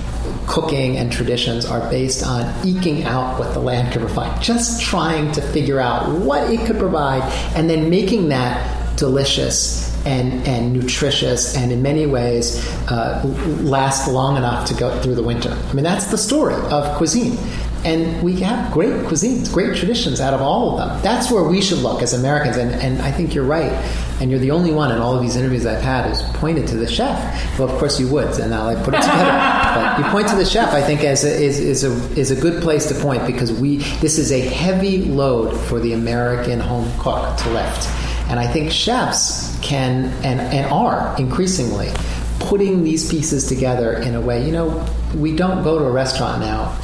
cooking 0.48 0.98
and 0.98 1.12
traditions 1.12 1.66
are 1.66 1.90
based 1.90 2.26
on 2.26 2.44
eking 2.66 3.04
out 3.04 3.40
what 3.40 3.54
the 3.54 3.60
land 3.60 3.92
could 3.92 4.02
provide, 4.02 4.42
just 4.42 4.82
trying 4.82 5.32
to 5.34 5.42
figure 5.42 5.80
out 5.80 6.10
what 6.20 6.50
it 6.50 6.66
could 6.66 6.78
provide, 6.78 7.24
and 7.56 7.70
then 7.70 7.90
making 7.90 8.30
that 8.30 8.98
delicious 8.98 9.94
and, 10.06 10.48
and 10.48 10.74
nutritious, 10.74 11.58
and 11.58 11.72
in 11.72 11.82
many 11.82 12.06
ways 12.06 12.66
uh, 12.90 13.22
last 13.62 14.08
long 14.08 14.38
enough 14.38 14.68
to 14.68 14.74
go 14.76 15.02
through 15.02 15.16
the 15.16 15.24
winter. 15.24 15.50
I 15.50 15.74
mean, 15.74 15.84
that's 15.84 16.08
the 16.12 16.18
story 16.18 16.54
of 16.54 16.96
cuisine. 16.98 17.38
And 17.86 18.24
we 18.24 18.34
have 18.42 18.74
great 18.74 18.94
cuisines, 19.06 19.54
great 19.54 19.78
traditions 19.78 20.20
out 20.20 20.34
of 20.34 20.42
all 20.42 20.72
of 20.72 20.90
them. 20.90 21.02
That's 21.04 21.32
where 21.32 21.44
we 21.44 21.62
should 21.62 21.78
look 21.78 22.02
as 22.02 22.14
Americans. 22.14 22.58
And, 22.58 22.72
and 22.72 23.00
I 23.02 23.12
think 23.12 23.36
you're 23.36 23.46
right. 23.46 23.72
And 24.20 24.32
you're 24.32 24.40
the 24.40 24.52
only 24.52 24.72
one 24.72 24.92
in 24.92 24.98
all 24.98 25.16
of 25.16 25.22
these 25.22 25.36
interviews 25.36 25.66
I've 25.66 25.84
had 25.84 26.10
who's 26.10 26.22
pointed 26.38 26.68
to 26.70 26.78
the 26.78 26.88
chef. 26.88 27.60
Well, 27.60 27.70
of 27.70 27.78
course 27.78 28.00
you 28.00 28.08
would, 28.10 28.40
and 28.40 28.50
now 28.50 28.68
I 28.68 28.76
put 28.76 28.96
it 28.96 29.02
together. 29.02 29.24
but 29.76 30.00
you 30.00 30.06
point 30.12 30.28
to 30.30 30.36
the 30.36 30.46
chef, 30.46 30.74
I 30.74 30.82
think, 30.82 31.04
as 31.04 31.24
a, 31.24 31.30
is, 31.30 31.60
is, 31.60 31.84
a, 31.84 32.20
is 32.20 32.32
a 32.32 32.36
good 32.36 32.64
place 32.64 32.88
to 32.88 32.96
point 32.96 33.28
because 33.28 33.54
we 33.54 33.78
this 34.00 34.18
is 34.18 34.32
a 34.32 34.40
heavy 34.40 35.06
load 35.06 35.56
for 35.56 35.80
the 35.80 35.94
American 35.94 36.60
home 36.60 36.92
cook 36.98 37.38
to 37.38 37.50
lift. 37.52 37.88
And 38.30 38.40
I 38.40 38.48
think 38.48 38.72
chefs 38.72 39.60
can 39.62 40.06
and, 40.24 40.40
and 40.40 40.66
are 40.72 41.16
increasingly 41.20 41.92
putting 42.40 42.84
these 42.84 43.10
pieces 43.10 43.48
together 43.48 43.94
in 43.94 44.16
a 44.16 44.22
way, 44.22 44.46
you 44.46 44.52
know, 44.52 44.86
we 45.16 45.36
don't 45.36 45.64
go 45.64 45.80
to 45.80 45.86
a 45.86 45.92
restaurant 45.92 46.42
now, 46.42 46.78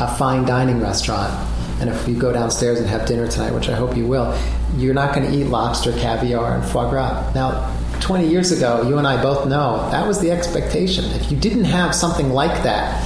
a 0.00 0.08
fine 0.16 0.44
dining 0.44 0.80
restaurant, 0.80 1.32
and 1.80 1.90
if 1.90 2.08
you 2.08 2.18
go 2.18 2.32
downstairs 2.32 2.78
and 2.78 2.88
have 2.88 3.06
dinner 3.06 3.28
tonight, 3.28 3.52
which 3.52 3.68
I 3.68 3.74
hope 3.74 3.96
you 3.96 4.06
will, 4.06 4.36
you're 4.76 4.94
not 4.94 5.14
going 5.14 5.30
to 5.30 5.36
eat 5.36 5.44
lobster, 5.44 5.92
caviar, 5.92 6.56
and 6.56 6.64
foie 6.64 6.88
gras. 6.90 7.32
Now, 7.34 7.74
20 8.00 8.28
years 8.28 8.52
ago, 8.52 8.88
you 8.88 8.98
and 8.98 9.06
I 9.06 9.20
both 9.22 9.46
know 9.46 9.88
that 9.90 10.06
was 10.06 10.20
the 10.20 10.30
expectation. 10.30 11.04
If 11.06 11.30
you 11.30 11.36
didn't 11.36 11.64
have 11.64 11.94
something 11.94 12.30
like 12.30 12.62
that 12.62 13.04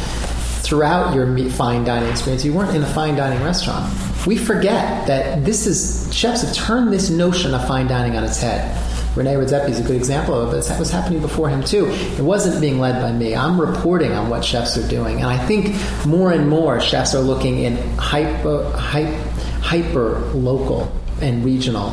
throughout 0.62 1.14
your 1.14 1.26
fine 1.50 1.85
dining 1.85 2.11
experience, 2.11 2.44
you 2.44 2.52
weren't 2.52 2.74
in 2.74 2.83
a 2.83 2.87
fine 2.87 3.16
dining 3.16 3.42
restaurant. 3.42 3.92
We 4.26 4.37
forget 4.37 5.07
that 5.07 5.44
this 5.44 5.66
is, 5.66 6.14
chefs 6.14 6.42
have 6.42 6.55
turned 6.55 6.92
this 6.92 7.11
notion 7.11 7.55
of 7.55 7.66
fine 7.66 7.88
dining 7.88 8.16
on 8.16 8.24
its 8.24 8.40
head. 8.40 8.78
Rene 9.14 9.35
Redzepi 9.35 9.68
is 9.68 9.79
a 9.79 9.83
good 9.83 9.96
example 9.96 10.35
of 10.35 10.55
it. 10.55 10.70
It 10.70 10.79
was 10.79 10.90
happening 10.90 11.20
before 11.20 11.51
him 11.51 11.62
too. 11.62 11.87
It 11.88 12.22
wasn't 12.22 12.61
being 12.61 12.81
led 12.81 13.01
by 13.03 13.12
me. 13.12 13.37
I'm 13.37 13.61
reporting 13.61 14.12
on 14.12 14.31
what 14.31 14.42
chefs 14.42 14.79
are 14.79 14.88
doing, 14.88 15.16
and 15.16 15.27
I 15.27 15.37
think 15.46 15.77
more 16.07 16.33
and 16.33 16.48
more 16.48 16.81
chefs 16.81 17.14
are 17.14 17.20
looking 17.20 17.59
in 17.59 17.77
hyper, 17.98 18.70
hyper, 18.72 19.16
hyper 19.61 20.18
local 20.33 20.90
and 21.20 21.44
regional 21.44 21.90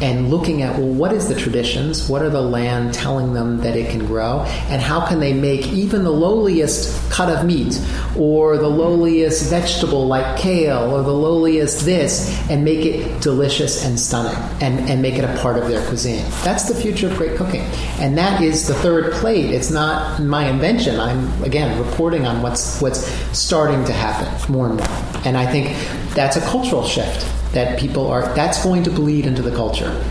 and 0.00 0.30
looking 0.30 0.62
at 0.62 0.78
well 0.78 0.88
what 0.88 1.12
is 1.12 1.28
the 1.28 1.34
traditions? 1.34 2.08
What 2.08 2.22
are 2.22 2.30
the 2.30 2.40
land 2.40 2.94
telling 2.94 3.32
them 3.32 3.58
that 3.58 3.76
it 3.76 3.90
can 3.90 4.06
grow? 4.06 4.40
And 4.68 4.80
how 4.80 5.06
can 5.06 5.20
they 5.20 5.32
make 5.32 5.66
even 5.68 6.04
the 6.04 6.10
lowliest 6.10 7.10
cut 7.10 7.28
of 7.28 7.44
meat 7.44 7.80
or 8.16 8.56
the 8.56 8.68
lowliest 8.68 9.50
vegetable 9.50 10.06
like 10.06 10.38
kale 10.38 10.94
or 10.94 11.02
the 11.02 11.12
lowliest 11.12 11.84
this 11.84 12.30
and 12.50 12.64
make 12.64 12.84
it 12.84 13.20
delicious 13.22 13.84
and 13.84 13.98
stunning 13.98 14.36
and, 14.60 14.88
and 14.88 15.02
make 15.02 15.14
it 15.14 15.24
a 15.24 15.38
part 15.40 15.56
of 15.56 15.68
their 15.68 15.86
cuisine? 15.88 16.24
That's 16.44 16.68
the 16.68 16.74
future 16.74 17.08
of 17.08 17.16
great 17.16 17.36
cooking. 17.36 17.62
And 17.98 18.16
that 18.18 18.40
is 18.40 18.66
the 18.66 18.74
third 18.74 19.12
plate. 19.12 19.50
It's 19.50 19.70
not 19.70 20.20
my 20.20 20.48
invention. 20.48 20.98
I'm 21.00 21.42
again 21.42 21.78
reporting 21.78 22.26
on 22.26 22.42
what's 22.42 22.80
what's 22.80 23.06
starting 23.36 23.84
to 23.84 23.92
happen 23.92 24.52
more 24.52 24.68
and 24.68 24.76
more. 24.76 25.22
And 25.24 25.36
i 25.36 25.50
think 25.50 25.68
that's 26.16 26.36
a 26.36 26.40
cultural 26.40 26.84
shift 26.84 27.30
that 27.52 27.78
people 27.78 28.08
are 28.08 28.34
that's 28.34 28.64
going 28.64 28.82
to 28.82 28.90
bleed 28.90 29.26
into 29.26 29.42
the 29.42 29.54
culture. 29.54 30.04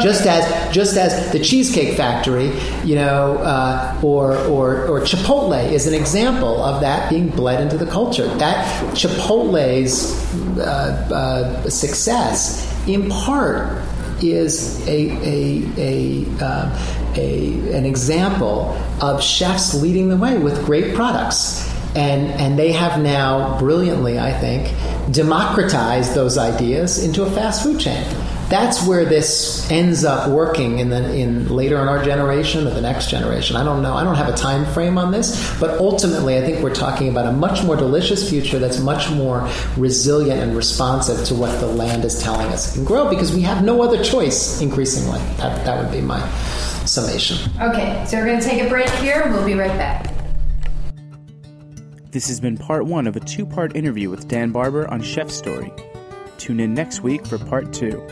Just 0.00 0.26
as 0.26 0.74
just 0.74 0.96
as 0.96 1.30
the 1.32 1.38
cheesecake 1.38 1.96
factory 1.96 2.50
you 2.84 2.94
know 2.94 3.36
uh, 3.38 4.00
or, 4.02 4.36
or 4.46 4.86
or 4.86 5.00
chipotle 5.00 5.70
is 5.70 5.86
an 5.86 5.94
example 5.94 6.62
of 6.62 6.80
that 6.80 7.10
being 7.10 7.28
bled 7.28 7.60
into 7.60 7.76
the 7.76 7.90
culture. 7.90 8.26
That 8.38 8.64
chipotle's 8.94 10.14
uh, 10.58 10.62
uh, 11.12 11.68
success 11.68 12.70
in 12.86 13.10
part 13.10 13.82
is 14.22 14.86
a, 14.86 15.10
a, 15.10 15.68
a, 15.76 16.26
uh, 16.40 17.12
a, 17.16 17.76
an 17.76 17.84
example 17.84 18.70
of 19.02 19.22
chefs 19.22 19.74
leading 19.74 20.08
the 20.08 20.16
way 20.16 20.38
with 20.38 20.64
great 20.64 20.94
products 20.94 21.73
and 21.94 22.30
and 22.40 22.58
they 22.58 22.72
have 22.72 23.00
now 23.00 23.58
brilliantly, 23.58 24.18
I 24.18 24.32
think, 24.32 24.74
democratized 25.12 26.14
those 26.14 26.38
ideas 26.38 27.02
into 27.02 27.22
a 27.22 27.30
fast 27.30 27.62
food 27.62 27.80
chain. 27.80 28.04
That's 28.48 28.86
where 28.86 29.04
this 29.04 29.70
ends 29.70 30.04
up 30.04 30.28
working 30.28 30.78
in 30.78 30.90
the 30.90 31.14
in 31.14 31.48
later 31.48 31.80
in 31.80 31.88
our 31.88 32.04
generation 32.04 32.66
or 32.66 32.70
the 32.70 32.80
next 32.80 33.10
generation. 33.10 33.56
I 33.56 33.64
don't 33.64 33.82
know. 33.82 33.94
I 33.94 34.04
don't 34.04 34.16
have 34.16 34.28
a 34.28 34.36
time 34.36 34.66
frame 34.66 34.98
on 34.98 35.12
this, 35.12 35.58
but 35.58 35.78
ultimately, 35.78 36.36
I 36.36 36.42
think 36.42 36.62
we're 36.62 36.74
talking 36.74 37.08
about 37.08 37.26
a 37.26 37.32
much 37.32 37.64
more 37.64 37.76
delicious 37.76 38.28
future 38.28 38.58
that's 38.58 38.80
much 38.80 39.10
more 39.10 39.48
resilient 39.76 40.40
and 40.40 40.56
responsive 40.56 41.24
to 41.28 41.34
what 41.34 41.58
the 41.60 41.66
land 41.66 42.04
is 42.04 42.22
telling 42.22 42.48
us 42.48 42.72
it 42.72 42.74
can 42.74 42.84
grow 42.84 43.08
because 43.08 43.32
we 43.32 43.40
have 43.42 43.64
no 43.64 43.82
other 43.82 44.02
choice. 44.02 44.60
Increasingly, 44.60 45.20
that 45.38 45.64
that 45.64 45.82
would 45.82 45.92
be 45.92 46.02
my 46.02 46.20
summation. 46.84 47.38
Okay, 47.60 48.04
so 48.06 48.18
we're 48.18 48.26
going 48.26 48.40
to 48.40 48.46
take 48.46 48.62
a 48.62 48.68
break 48.68 48.90
here. 48.90 49.24
We'll 49.32 49.44
be 49.44 49.54
right 49.54 49.76
back. 49.78 50.03
This 52.14 52.28
has 52.28 52.38
been 52.38 52.56
part 52.56 52.86
one 52.86 53.08
of 53.08 53.16
a 53.16 53.20
two 53.20 53.44
part 53.44 53.74
interview 53.74 54.08
with 54.08 54.28
Dan 54.28 54.52
Barber 54.52 54.88
on 54.88 55.02
Chef 55.02 55.28
Story. 55.28 55.72
Tune 56.38 56.60
in 56.60 56.72
next 56.72 57.02
week 57.02 57.26
for 57.26 57.38
part 57.38 57.72
two. 57.72 58.06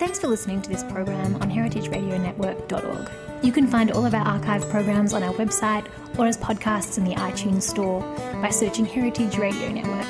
Thanks 0.00 0.18
for 0.18 0.26
listening 0.26 0.60
to 0.62 0.68
this 0.68 0.82
program 0.82 1.36
on 1.36 1.48
heritageradionetwork.org. 1.48 3.08
You 3.44 3.52
can 3.52 3.68
find 3.68 3.92
all 3.92 4.04
of 4.04 4.14
our 4.14 4.26
archive 4.26 4.68
programs 4.68 5.14
on 5.14 5.22
our 5.22 5.32
website 5.34 5.86
or 6.18 6.26
as 6.26 6.36
podcasts 6.36 6.98
in 6.98 7.04
the 7.04 7.14
iTunes 7.14 7.62
Store 7.62 8.00
by 8.42 8.50
searching 8.50 8.84
Heritage 8.84 9.38
Radio 9.38 9.70
Network. 9.70 10.08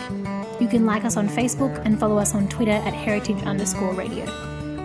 You 0.59 0.67
can 0.67 0.87
like 0.87 1.05
us 1.05 1.19
on 1.19 1.29
Facebook 1.29 1.85
and 1.85 2.01
follow 2.01 2.17
us 2.17 2.35
on 2.35 2.49
Twitter 2.49 2.71
at 2.71 2.95
heritage 2.95 3.43
underscore 3.43 3.93
radio. 3.93 4.25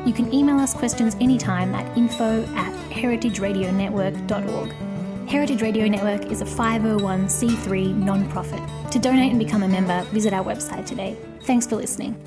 You 0.06 0.12
can 0.12 0.34
email 0.34 0.60
us 0.60 0.74
questions 0.74 1.16
anytime 1.22 1.74
at 1.74 1.98
info 1.98 2.44
at 2.56 2.74
heritageradionetwork.org. 2.90 4.91
Heritage 5.32 5.62
Radio 5.62 5.88
Network 5.88 6.30
is 6.30 6.42
a 6.42 6.46
501c3 6.46 7.96
non-profit. 7.96 8.60
To 8.92 9.00
donate 9.00 9.30
and 9.30 9.40
become 9.40 9.64
a 9.64 9.68
member, 9.68 10.04
visit 10.12 10.34
our 10.34 10.44
website 10.44 10.86
today. 10.86 11.16
Thanks 11.44 11.66
for 11.66 11.78
listening. 11.78 12.18